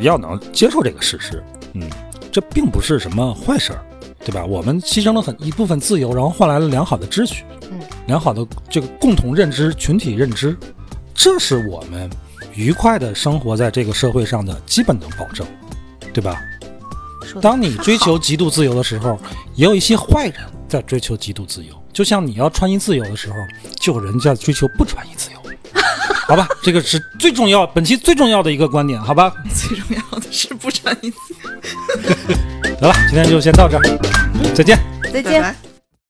[0.01, 1.43] 要能接受这个事实，
[1.75, 1.89] 嗯，
[2.31, 3.81] 这并不是什么坏事儿，
[4.27, 4.45] 对吧？
[4.45, 10.57] 我们牺牲了很一部分自由，然后换来了良好的秩序，嗯，良好的这个共同认知、群体认知，
[11.15, 12.11] 这是我们
[12.53, 15.47] 愉快的生活在这个社会上的基本的保证，
[16.13, 16.43] 对吧？
[17.41, 19.17] 当你追求极度自由的时候，
[19.55, 20.35] 也有一些坏人
[20.67, 21.73] 在追求极度自由。
[21.93, 23.37] 就像你要穿衣自由的时候，
[23.79, 25.39] 就有人在追求不穿衣自由。
[26.27, 29.33] 好吧，这个是最重要，本期最重要的一个观点，好吧？
[29.55, 31.19] 最重要的是不穿衣服。
[32.81, 33.83] 得了，今天就先到这儿，
[34.55, 34.79] 再见。
[35.13, 35.41] 再见。
[35.41, 35.66] 拜拜